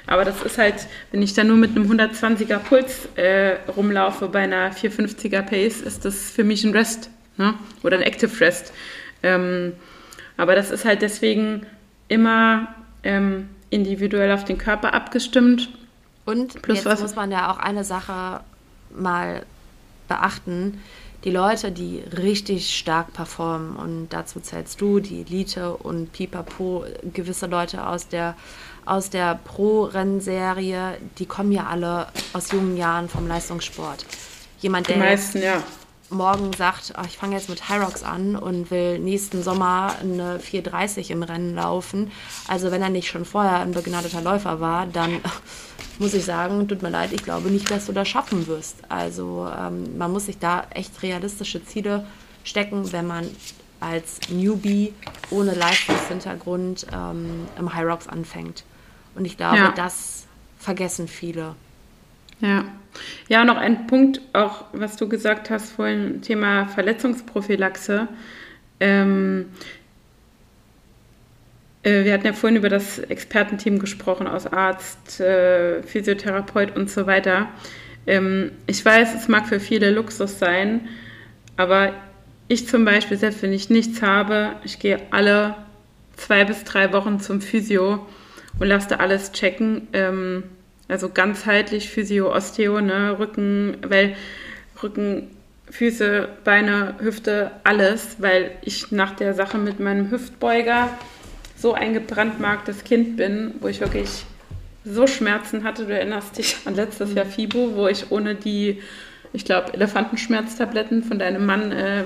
[0.06, 4.40] Aber das ist halt, wenn ich dann nur mit einem 120er Puls äh, rumlaufe bei
[4.40, 7.54] einer 450er Pace, ist das für mich ein Rest ne?
[7.82, 8.72] oder ein Active Rest.
[9.22, 9.72] Ähm,
[10.36, 11.66] aber das ist halt deswegen
[12.08, 15.70] immer ähm, individuell auf den Körper abgestimmt.
[16.24, 18.40] Und Plus jetzt was muss man ja auch eine Sache
[18.94, 19.44] mal
[20.08, 20.80] beachten.
[21.24, 27.46] Die Leute, die richtig stark performen, und dazu zählst du, die Elite und Pipapo, gewisse
[27.46, 28.36] Leute aus der,
[28.86, 34.06] aus der Pro-Rennserie, die kommen ja alle aus jungen Jahren vom Leistungssport.
[34.60, 35.62] Jemand, der meisten, ja
[36.10, 41.10] morgen sagt, ach, ich fange jetzt mit Hyrox an und will nächsten Sommer eine 430
[41.10, 42.10] im Rennen laufen.
[42.48, 45.20] Also wenn er nicht schon vorher ein begnadeter Läufer war, dann
[46.00, 48.78] muss ich sagen, tut mir leid, ich glaube nicht, dass du das schaffen wirst.
[48.88, 52.06] Also ähm, man muss sich da echt realistische Ziele
[52.42, 53.26] stecken, wenn man
[53.80, 54.94] als Newbie
[55.30, 58.64] ohne Leistungshintergrund ähm, im Hyrox anfängt.
[59.14, 59.72] Und ich glaube, ja.
[59.72, 60.26] das
[60.58, 61.54] vergessen viele.
[62.40, 62.64] Ja.
[63.28, 68.08] Ja, noch ein Punkt, auch was du gesagt hast vorhin, Thema Verletzungsprophylaxe.
[68.80, 69.89] Ähm, äh,
[71.82, 77.48] wir hatten ja vorhin über das Expertenteam gesprochen, aus Arzt, äh, Physiotherapeut und so weiter.
[78.06, 80.88] Ähm, ich weiß, es mag für viele Luxus sein,
[81.56, 81.94] aber
[82.48, 85.54] ich zum Beispiel, selbst wenn ich nichts habe, ich gehe alle
[86.16, 88.06] zwei bis drei Wochen zum Physio
[88.58, 89.88] und lasse da alles checken.
[89.92, 90.42] Ähm,
[90.88, 94.16] also ganzheitlich Physio, Osteo, ne, Rücken, weil
[94.82, 95.28] Rücken,
[95.70, 100.88] Füße, Beine, Hüfte, alles, weil ich nach der Sache mit meinem Hüftbeuger
[101.60, 104.24] so ein gebrandmarktes Kind bin, wo ich wirklich
[104.84, 105.84] so Schmerzen hatte.
[105.84, 108.80] Du erinnerst dich an letztes Jahr FIBO, wo ich ohne die,
[109.32, 112.04] ich glaube, Elefantenschmerztabletten von deinem Mann äh,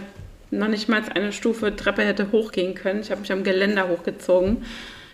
[0.50, 3.00] noch nicht mal eine Stufe Treppe hätte hochgehen können.
[3.00, 4.64] Ich habe mich am Geländer hochgezogen.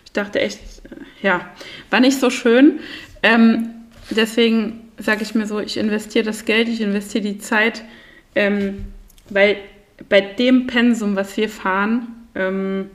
[0.05, 1.49] Ich dachte echt, äh, ja,
[1.89, 2.79] war nicht so schön.
[3.21, 3.69] Ähm,
[4.09, 7.83] deswegen sage ich mir so, ich investiere das Geld, ich investiere die Zeit,
[8.35, 8.85] ähm,
[9.29, 9.57] weil
[10.09, 12.89] bei dem Pensum, was wir fahren, ähm,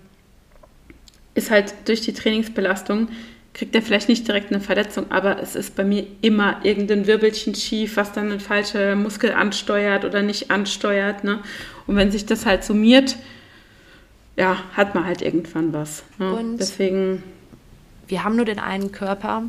[1.37, 3.09] ist halt durch die Trainingsbelastung,
[3.55, 7.55] kriegt er vielleicht nicht direkt eine Verletzung, aber es ist bei mir immer irgendein Wirbelchen
[7.55, 11.24] schief, was dann einen falschen Muskel ansteuert oder nicht ansteuert.
[11.24, 11.41] Ne?
[11.87, 13.16] Und wenn sich das halt summiert,
[14.37, 16.05] ja, hat man halt irgendwann was.
[16.18, 16.32] Ne?
[16.32, 17.22] Und Deswegen.
[18.09, 19.45] Wir haben nur den einen Körper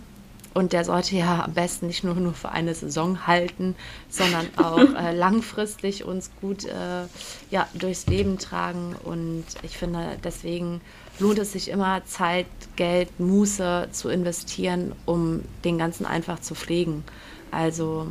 [0.55, 3.75] und der sollte ja am besten nicht nur, nur für eine Saison halten,
[4.09, 7.03] sondern auch äh, langfristig uns gut äh,
[7.51, 8.95] ja, durchs Leben tragen.
[9.03, 10.81] Und ich finde, deswegen
[11.19, 17.03] lohnt es sich immer, Zeit, Geld, Muße zu investieren, um den Ganzen einfach zu pflegen.
[17.51, 18.07] Also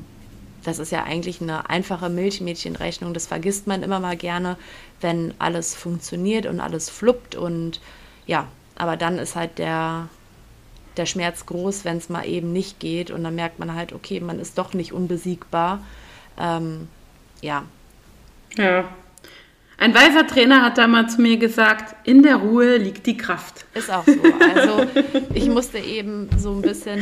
[0.65, 3.15] das ist ja eigentlich eine einfache Milchmädchenrechnung.
[3.15, 4.57] Das vergisst man immer mal gerne,
[5.01, 7.37] wenn alles funktioniert und alles fluppt.
[7.37, 7.81] Und
[8.27, 10.09] ja, aber dann ist halt der,
[10.97, 13.13] der Schmerz groß, wenn es mal eben nicht geht.
[13.13, 15.85] Und dann merkt man halt, okay, man ist doch nicht unbesiegbar.
[16.37, 16.89] Ähm,
[17.41, 17.65] ja.
[18.57, 18.89] Ja.
[19.79, 23.67] Ein weiser Trainer hat da mal zu mir gesagt, in der Ruhe liegt die Kraft.
[23.75, 24.21] Ist auch so.
[24.55, 24.87] Also
[25.35, 26.99] ich musste eben so ein bisschen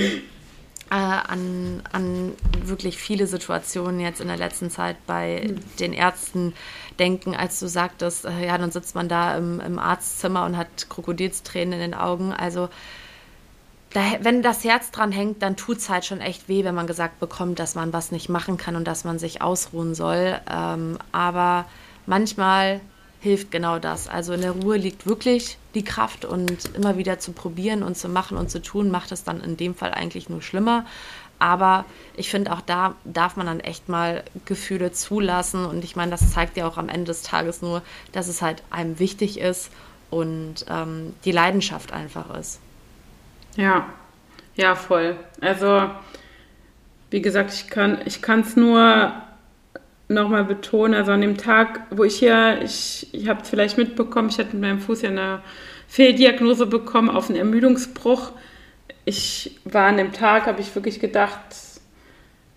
[0.91, 2.33] äh, an, an
[2.64, 5.77] wirklich viele Situationen jetzt in der letzten Zeit bei mhm.
[5.79, 6.53] den Ärzten
[6.99, 10.89] denken, als du sagtest, äh, ja, dann sitzt man da im, im Arztzimmer und hat
[10.89, 12.33] Krokodilstränen in den Augen.
[12.33, 12.68] Also
[13.93, 16.89] da, wenn das Herz dran hängt, dann tut es halt schon echt weh, wenn man
[16.89, 20.41] gesagt bekommt, dass man was nicht machen kann und dass man sich ausruhen soll.
[20.53, 21.66] Ähm, aber
[22.07, 22.81] manchmal
[23.21, 24.07] hilft genau das.
[24.07, 28.09] Also in der Ruhe liegt wirklich die Kraft und immer wieder zu probieren und zu
[28.09, 30.85] machen und zu tun, macht es dann in dem Fall eigentlich nur schlimmer.
[31.39, 31.85] Aber
[32.17, 35.65] ich finde, auch da darf man dann echt mal Gefühle zulassen.
[35.65, 37.83] Und ich meine, das zeigt ja auch am Ende des Tages nur,
[38.13, 39.71] dass es halt einem wichtig ist
[40.11, 42.61] und ähm, die Leidenschaft einfach ist.
[43.57, 43.89] Ja,
[44.55, 45.17] ja, voll.
[45.41, 45.91] Also,
[47.11, 49.13] wie gesagt, ich kann es nur
[50.09, 50.95] nochmal betonen.
[50.95, 54.57] Also an dem Tag, wo ich hier, ich, ich habe es vielleicht mitbekommen, ich hatte
[54.57, 55.41] mit meinem Fuß ja eine
[55.89, 58.33] Fehldiagnose bekommen auf einen Ermüdungsbruch.
[59.05, 61.39] Ich war an dem Tag, habe ich wirklich gedacht,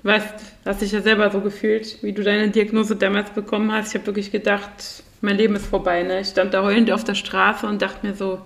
[0.02, 0.34] du weißt,
[0.66, 3.90] hast dich ja selber so gefühlt, wie du deine Diagnose damals bekommen hast.
[3.90, 6.04] Ich habe wirklich gedacht, mein Leben ist vorbei.
[6.04, 6.22] Ne?
[6.22, 8.42] Ich stand da heulend auf der Straße und dachte mir so,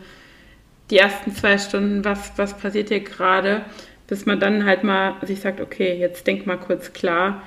[0.89, 3.64] die ersten zwei Stunden, was, was passiert hier gerade,
[4.08, 7.41] bis man dann halt mal sich sagt, okay, jetzt denk mal kurz klar,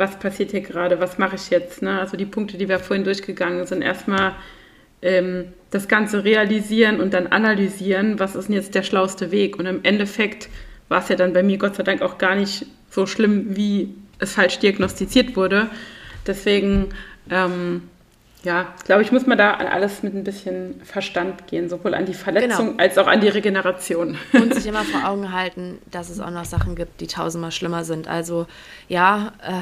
[0.00, 1.82] was passiert hier gerade, was mache ich jetzt?
[1.82, 2.00] Ne?
[2.00, 4.34] Also die Punkte, die wir vorhin durchgegangen sind, erstmal
[5.02, 9.56] ähm, das Ganze realisieren und dann analysieren, was ist denn jetzt der schlauste Weg?
[9.58, 10.48] Und im Endeffekt
[10.88, 13.94] war es ja dann bei mir Gott sei Dank auch gar nicht so schlimm, wie
[14.18, 15.68] es falsch diagnostiziert wurde.
[16.26, 16.88] Deswegen
[17.30, 17.82] ähm,
[18.42, 22.06] ja, glaube ich, muss man da an alles mit ein bisschen Verstand gehen, sowohl an
[22.06, 22.82] die Verletzung genau.
[22.82, 24.16] als auch an die Regeneration.
[24.32, 27.84] Und sich immer vor Augen halten, dass es auch noch Sachen gibt, die tausendmal schlimmer
[27.84, 28.08] sind.
[28.08, 28.46] Also
[28.88, 29.60] ja, äh,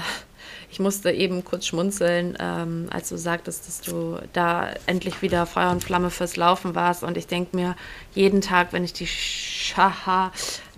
[0.71, 5.71] ich musste eben kurz schmunzeln, ähm, als du sagtest, dass du da endlich wieder Feuer
[5.71, 7.03] und Flamme fürs Laufen warst.
[7.03, 7.75] Und ich denke mir,
[8.15, 10.31] jeden Tag, wenn ich die Schaha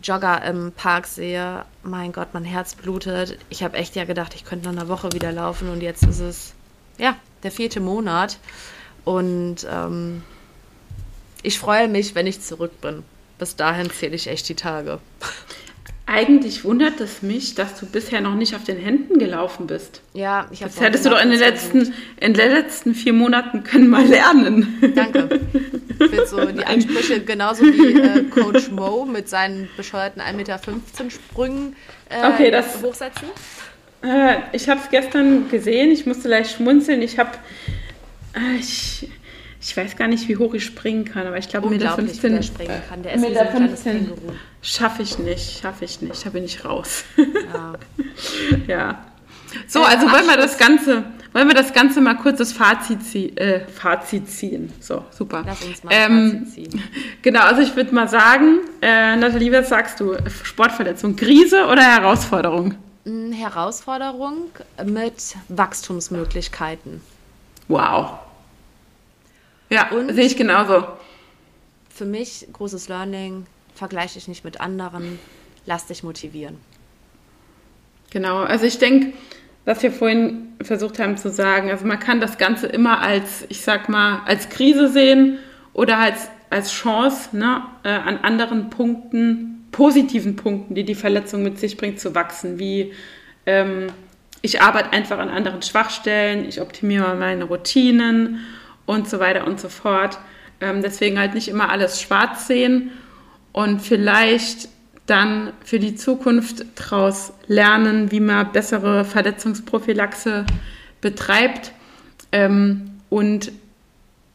[0.02, 3.38] Jogger im Park sehe, mein Gott, mein Herz blutet.
[3.50, 6.20] Ich habe echt ja gedacht, ich könnte nach einer Woche wieder laufen und jetzt ist
[6.20, 6.54] es,
[7.00, 8.38] ja, der vierte Monat.
[9.04, 10.22] Und ähm,
[11.42, 13.02] ich freue mich, wenn ich zurück bin.
[13.38, 15.00] Bis dahin zähle ich echt die Tage.
[16.04, 20.00] Eigentlich wundert es mich, dass du bisher noch nicht auf den Händen gelaufen bist.
[20.12, 20.72] Ja, ich habe.
[20.72, 24.92] Das hättest du doch in den letzten, in den letzten vier Monaten können mal lernen.
[24.94, 25.40] Danke.
[25.88, 30.60] Ich will so die Ansprüche genauso wie äh, Coach Mo mit seinen bescheuerten 1,15 Meter
[31.10, 31.76] Sprüngen
[32.08, 33.28] äh, okay, das, hochsetzen.
[34.02, 35.90] Äh, ich habe es gestern gesehen.
[35.90, 37.02] Ich musste leicht schmunzeln.
[37.02, 37.30] Ich habe,
[38.34, 39.08] äh, ich,
[39.60, 42.42] ich weiß gar nicht, wie hoch ich springen kann, aber ich glaube, Meter 15, der
[42.42, 43.02] springen kann.
[43.02, 44.12] Der ist Meter so ein 15
[44.62, 47.04] schaffe ich nicht, schaffe ich nicht, da bin ich raus.
[47.16, 47.72] Ja.
[48.66, 49.04] ja.
[49.66, 50.56] So, Äh, also wollen wir das.
[50.58, 54.72] Ganze, wollen wir das Ganze mal kurz das Fazit, zie äh, Fazit ziehen.
[54.80, 55.42] So, super.
[55.46, 56.82] Lass uns mal Ähm, Fazit ziehen.
[57.22, 60.16] Genau, also ich würde mal sagen, äh, Nathalie, was sagst du?
[60.42, 62.74] Sportverletzung, Krise oder Herausforderung?
[63.32, 64.50] Herausforderung
[64.84, 67.00] mit Wachstumsmöglichkeiten.
[67.68, 68.18] Wow.
[69.68, 70.12] Ja, Und?
[70.14, 70.84] sehe ich genauso.
[71.88, 75.18] Für mich großes Learning, vergleiche dich nicht mit anderen,
[75.66, 76.58] lass dich motivieren.
[78.10, 79.12] Genau, also ich denke,
[79.64, 83.60] was wir vorhin versucht haben zu sagen, also man kann das Ganze immer als, ich
[83.60, 85.38] sag mal, als Krise sehen
[85.72, 91.58] oder als, als Chance, ne, äh, an anderen Punkten, positiven Punkten, die die Verletzung mit
[91.58, 92.92] sich bringt, zu wachsen, wie
[93.46, 93.88] ähm,
[94.42, 98.40] ich arbeite einfach an anderen Schwachstellen, ich optimiere meine Routinen
[98.86, 100.18] und so weiter und so fort.
[100.60, 102.90] Ähm, deswegen halt nicht immer alles schwarz sehen
[103.52, 104.68] und vielleicht
[105.06, 110.46] dann für die Zukunft daraus lernen, wie man bessere Verletzungsprophylaxe
[111.00, 111.72] betreibt.
[112.32, 113.50] Ähm, und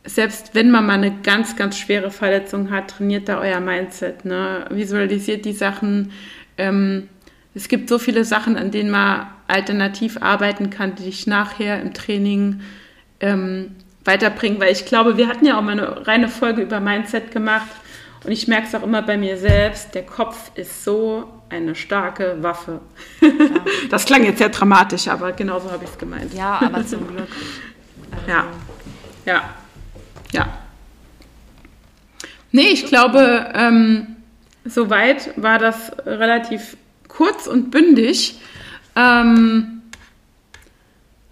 [0.06, 4.26] selbst wenn man mal eine ganz, ganz schwere Verletzung hat, trainiert da euer Mindset.
[4.26, 4.66] Ne?
[4.70, 6.12] Visualisiert die Sachen.
[6.58, 7.10] Ähm,
[7.54, 11.94] es gibt so viele Sachen, an denen man alternativ arbeiten kann, die dich nachher im
[11.94, 12.62] Training
[13.20, 14.60] ähm, weiterbringen.
[14.60, 17.68] Weil ich glaube, wir hatten ja auch mal eine reine Folge über Mindset gemacht.
[18.24, 22.38] Und ich merke es auch immer bei mir selbst, der Kopf ist so eine starke
[22.42, 22.82] Waffe.
[23.90, 26.34] Das klang jetzt sehr dramatisch, aber genauso habe ich es gemeint.
[26.34, 27.28] Ja, aber zum Glück.
[28.12, 28.46] Also, Ja.
[29.26, 29.44] Ja.
[30.36, 30.48] Ja.
[32.52, 34.16] Nee, ich glaube, ähm,
[34.64, 36.78] soweit war das relativ
[37.08, 38.40] kurz und bündig.
[38.96, 39.82] Ähm,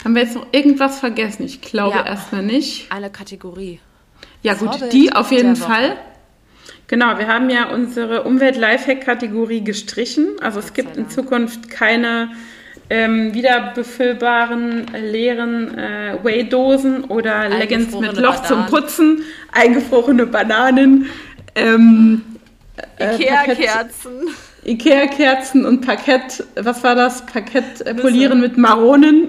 [0.03, 1.43] haben wir jetzt noch irgendwas vergessen?
[1.45, 2.05] Ich glaube Ja.
[2.05, 2.91] erstmal nicht.
[2.91, 3.79] Eine Kategorie.
[4.41, 5.55] Ja gut, Vorbild die auf jeden.
[5.55, 5.95] Fall.
[6.87, 10.27] Genau, wir haben ja unsere Umwelt-Lifehack-Kategorie gestrichen.
[10.41, 11.09] Also es gibt in.
[11.09, 12.31] Zukunft keine
[12.93, 18.69] ähm, wiederbefüllbaren, leeren äh, Whey-Dosen oder Leggings mit Loch zum Bananen.
[18.69, 21.07] Putzen, eingefrorene Bananen,
[21.55, 22.21] ähm,
[22.99, 24.11] äh, Ikea-Kerzen.
[24.63, 27.25] Ikea-Kerzen und Parkett, was war das?
[27.25, 29.27] Parkett äh, polieren mit Maronen?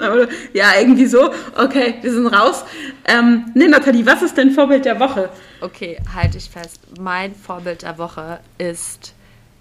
[0.52, 1.30] Ja, irgendwie so.
[1.56, 2.66] Okay, wir sind raus.
[3.06, 5.30] Ähm, nee, Nathalie, was ist dein Vorbild der Woche?
[5.62, 6.80] Okay, halte ich fest.
[7.00, 9.14] Mein Vorbild der Woche ist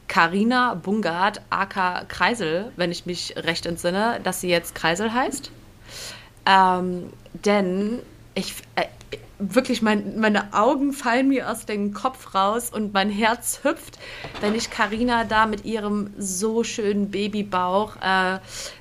[0.07, 5.51] Karina Bungard, aka Kreisel, wenn ich mich recht entsinne, dass sie jetzt Kreisel heißt.
[6.45, 7.99] Ähm, denn
[8.35, 8.85] ich äh,
[9.39, 13.97] wirklich, mein, meine Augen fallen mir aus dem Kopf raus und mein Herz hüpft,
[14.41, 18.35] wenn ich Karina da mit ihrem so schönen Babybauch äh,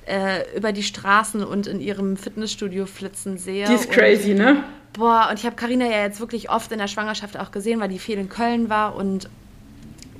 [0.05, 3.67] äh, über die Straßen und in ihrem Fitnessstudio flitzen sehe.
[3.67, 4.63] Die ist crazy, ne?
[4.93, 7.89] Boah, und ich habe Karina ja jetzt wirklich oft in der Schwangerschaft auch gesehen, weil
[7.89, 9.27] die viel in Köln war und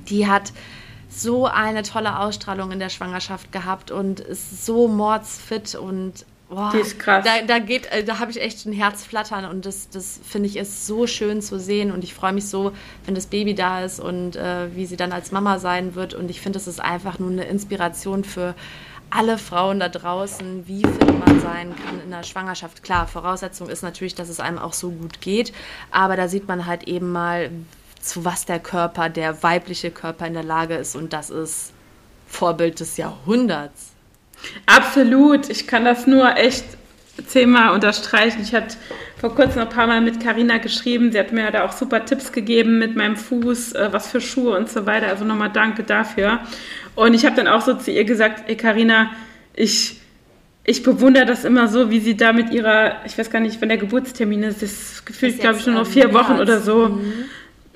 [0.08, 0.52] die hat
[1.20, 6.78] so eine tolle Ausstrahlung in der Schwangerschaft gehabt und ist so mordsfit und boah, Die
[6.78, 7.24] ist krass.
[7.24, 10.48] Da, da geht, äh, da habe ich echt ein Herz flattern und das, das finde
[10.48, 12.72] ich ist so schön zu sehen und ich freue mich so,
[13.06, 16.30] wenn das Baby da ist und äh, wie sie dann als Mama sein wird und
[16.30, 18.54] ich finde, das ist einfach nur eine Inspiration für
[19.10, 22.82] alle Frauen da draußen, wie fit man sein kann in der Schwangerschaft.
[22.82, 25.52] Klar, Voraussetzung ist natürlich, dass es einem auch so gut geht,
[25.92, 27.50] aber da sieht man halt eben mal,
[28.04, 31.72] zu was der Körper, der weibliche Körper in der Lage ist und das ist
[32.26, 33.92] Vorbild des Jahrhunderts.
[34.66, 35.48] Absolut.
[35.48, 36.64] Ich kann das nur echt
[37.26, 38.42] zehnmal unterstreichen.
[38.42, 38.76] Ich hatte
[39.18, 41.12] vor kurzem noch ein paar Mal mit Karina geschrieben.
[41.12, 44.56] Sie hat mir da auch super Tipps gegeben mit meinem Fuß, äh, was für Schuhe
[44.56, 45.06] und so weiter.
[45.08, 46.40] Also nochmal danke dafür.
[46.94, 49.10] Und ich habe dann auch so zu ihr gesagt, ey Karina,
[49.54, 50.00] ich,
[50.64, 53.68] ich bewundere das immer so, wie sie da mit ihrer, ich weiß gar nicht, wann
[53.68, 56.12] der Geburtstermin ist, das gefühlt, glaube ich, nur noch ähm, vier.
[56.12, 57.00] Wochen oder so.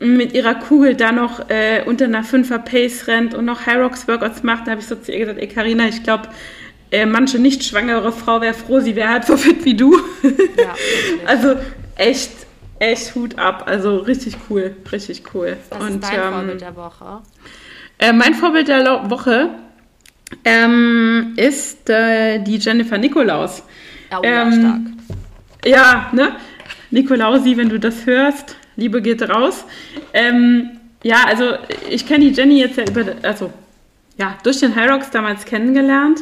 [0.00, 4.06] Mit ihrer Kugel da noch äh, unter einer 5er Pace rennt und noch High Rocks
[4.06, 6.28] Workouts macht, da habe ich so zu ihr gesagt, ey Karina, ich glaube,
[6.90, 9.98] äh, manche nicht schwangere Frau wäre froh, sie wäre halt so fit wie du.
[10.56, 10.74] Ja,
[11.26, 11.56] also
[11.96, 12.30] echt,
[12.78, 13.64] echt Hut ab.
[13.66, 15.56] Also richtig cool, richtig cool.
[15.70, 17.20] Was Und, ist dein ähm, Vorbild der Woche?
[17.98, 19.50] Äh, mein Vorbild der Woche
[20.44, 23.62] ähm, ist äh, die Jennifer Nikolaus.
[24.10, 24.80] Oh, ähm, stark.
[25.64, 26.36] Ja, ne?
[26.90, 29.64] Nikolausi, wenn du das hörst, Liebe geht raus.
[30.12, 30.70] Ähm,
[31.02, 31.54] ja, also
[31.90, 33.52] ich kenne die Jenny jetzt ja über, also
[34.16, 36.20] ja, durch den Hyrox damals kennengelernt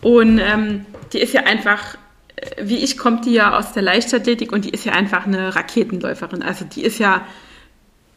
[0.00, 1.96] und ähm, die ist ja einfach,
[2.36, 5.54] äh, wie ich, kommt die ja aus der Leichtathletik und die ist ja einfach eine
[5.54, 6.42] Raketenläuferin.
[6.42, 7.26] Also die ist ja,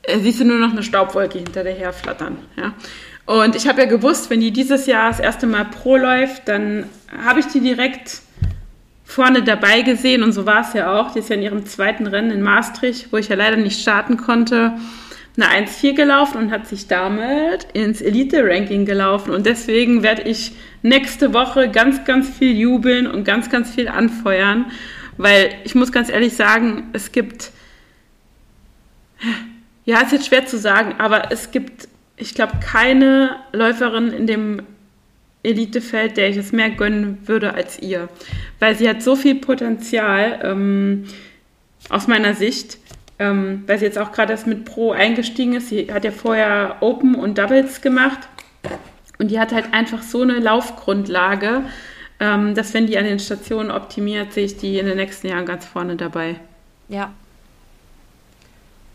[0.04, 2.74] äh, siehst du nur noch eine Staubwolke hinter der herflattern, ja.
[3.26, 6.90] Und ich habe ja gewusst, wenn die dieses Jahr das erste Mal Pro läuft, dann
[7.26, 8.22] habe ich die direkt
[9.04, 11.12] vorne dabei gesehen und so war es ja auch.
[11.12, 14.18] Die ist ja in ihrem zweiten Rennen in Maastricht, wo ich ja leider nicht starten
[14.18, 14.74] konnte,
[15.36, 19.32] eine 1-4 gelaufen und hat sich damit ins Elite-Ranking gelaufen.
[19.32, 24.66] Und deswegen werde ich nächste Woche ganz, ganz viel jubeln und ganz, ganz viel anfeuern,
[25.18, 27.52] weil ich muss ganz ehrlich sagen, es gibt,
[29.86, 34.62] ja, ist jetzt schwer zu sagen, aber es gibt ich glaube, keine Läuferin in dem
[35.44, 38.10] Elitefeld, der ich es mehr gönnen würde als ihr.
[38.60, 41.06] Weil sie hat so viel Potenzial ähm,
[41.90, 42.78] aus meiner Sicht,
[43.20, 45.70] ähm, weil sie jetzt auch gerade erst mit Pro eingestiegen ist.
[45.70, 48.20] Sie hat ja vorher Open und Doubles gemacht
[49.20, 51.64] und die hat halt einfach so eine Laufgrundlage,
[52.20, 55.46] ähm, dass wenn die an den Stationen optimiert, sehe ich die in den nächsten Jahren
[55.46, 56.40] ganz vorne dabei.
[56.88, 57.14] Ja.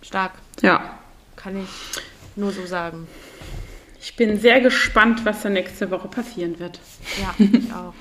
[0.03, 0.33] Stark.
[0.63, 0.99] Ja.
[1.37, 1.69] Kann ich
[2.37, 3.07] nur so sagen.
[4.09, 6.81] Ich bin sehr gespannt, was da nächste Woche passieren wird.
[7.21, 7.93] Ja, ich auch.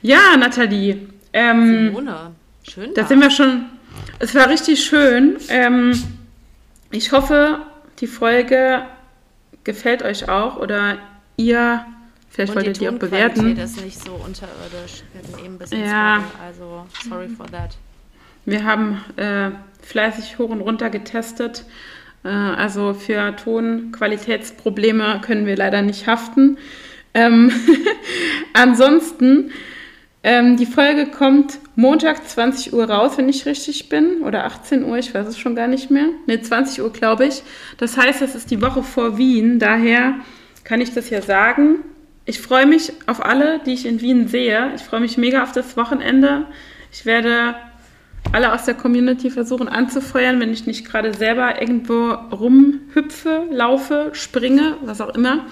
[0.00, 1.08] ja, Nathalie.
[1.34, 2.32] Ähm, Simone,
[2.62, 2.94] schön.
[2.94, 3.66] Da sind wir schon.
[4.18, 5.36] Es war richtig schön.
[5.50, 5.92] Ähm,
[6.90, 7.60] ich hoffe,
[8.00, 8.86] die Folge
[9.62, 10.96] gefällt euch auch oder
[11.36, 11.84] ihr.
[12.30, 13.58] Vielleicht Und wolltet ihr auch bewerten.
[13.58, 15.02] ist nicht so unterirdisch.
[15.12, 16.16] Wir hatten eben ein bisschen ja.
[16.16, 17.76] Sorgen, also sorry for that.
[18.46, 19.50] Wir haben äh,
[19.82, 21.66] fleißig hoch und runter getestet
[22.30, 26.58] also für Tonqualitätsprobleme können wir leider nicht haften.
[27.14, 27.50] Ähm
[28.52, 29.50] Ansonsten,
[30.22, 34.22] ähm, die Folge kommt Montag 20 Uhr raus, wenn ich richtig bin.
[34.22, 36.08] Oder 18 Uhr, ich weiß es schon gar nicht mehr.
[36.26, 37.42] Ne, 20 Uhr, glaube ich.
[37.78, 39.58] Das heißt, das ist die Woche vor Wien.
[39.58, 40.14] Daher
[40.64, 41.84] kann ich das ja sagen.
[42.24, 44.72] Ich freue mich auf alle, die ich in Wien sehe.
[44.74, 46.46] Ich freue mich mega auf das Wochenende.
[46.92, 47.54] Ich werde
[48.32, 54.76] alle aus der Community versuchen anzufeuern, wenn ich nicht gerade selber irgendwo rumhüpfe, laufe, springe,
[54.82, 55.46] was auch immer.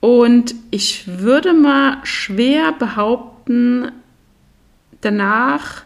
[0.00, 3.90] Und ich würde mal schwer behaupten,
[5.00, 5.84] danach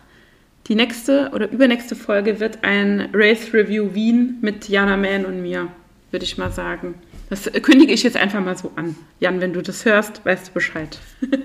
[0.67, 5.69] die nächste oder übernächste Folge wird ein Race Review Wien mit Jana Mann und mir,
[6.11, 6.95] würde ich mal sagen.
[7.29, 8.97] Das kündige ich jetzt einfach mal so an.
[9.21, 10.99] Jan, wenn du das hörst, weißt du Bescheid.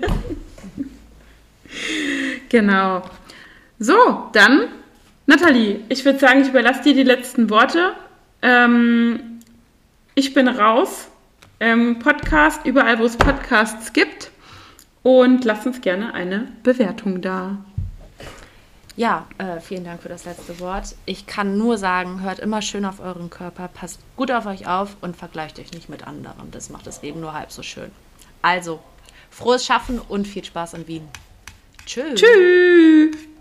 [2.48, 3.02] genau.
[3.78, 4.68] So, dann,
[5.26, 7.92] Nathalie, ich würde sagen, ich überlasse dir die letzten Worte.
[8.42, 9.40] Ähm,
[10.14, 11.08] ich bin raus.
[11.58, 14.30] Ähm, Podcast, überall, wo es Podcasts gibt.
[15.02, 17.58] Und lasst uns gerne eine Bewertung da.
[18.96, 20.94] Ja, äh, vielen Dank für das letzte Wort.
[21.04, 24.96] Ich kann nur sagen, hört immer schön auf euren Körper, passt gut auf euch auf
[25.02, 26.50] und vergleicht euch nicht mit anderen.
[26.50, 27.90] Das macht das Leben nur halb so schön.
[28.40, 28.80] Also,
[29.30, 31.08] frohes Schaffen und viel Spaß in Wien.
[31.84, 32.14] Tschüss.
[32.14, 33.35] Tschüss.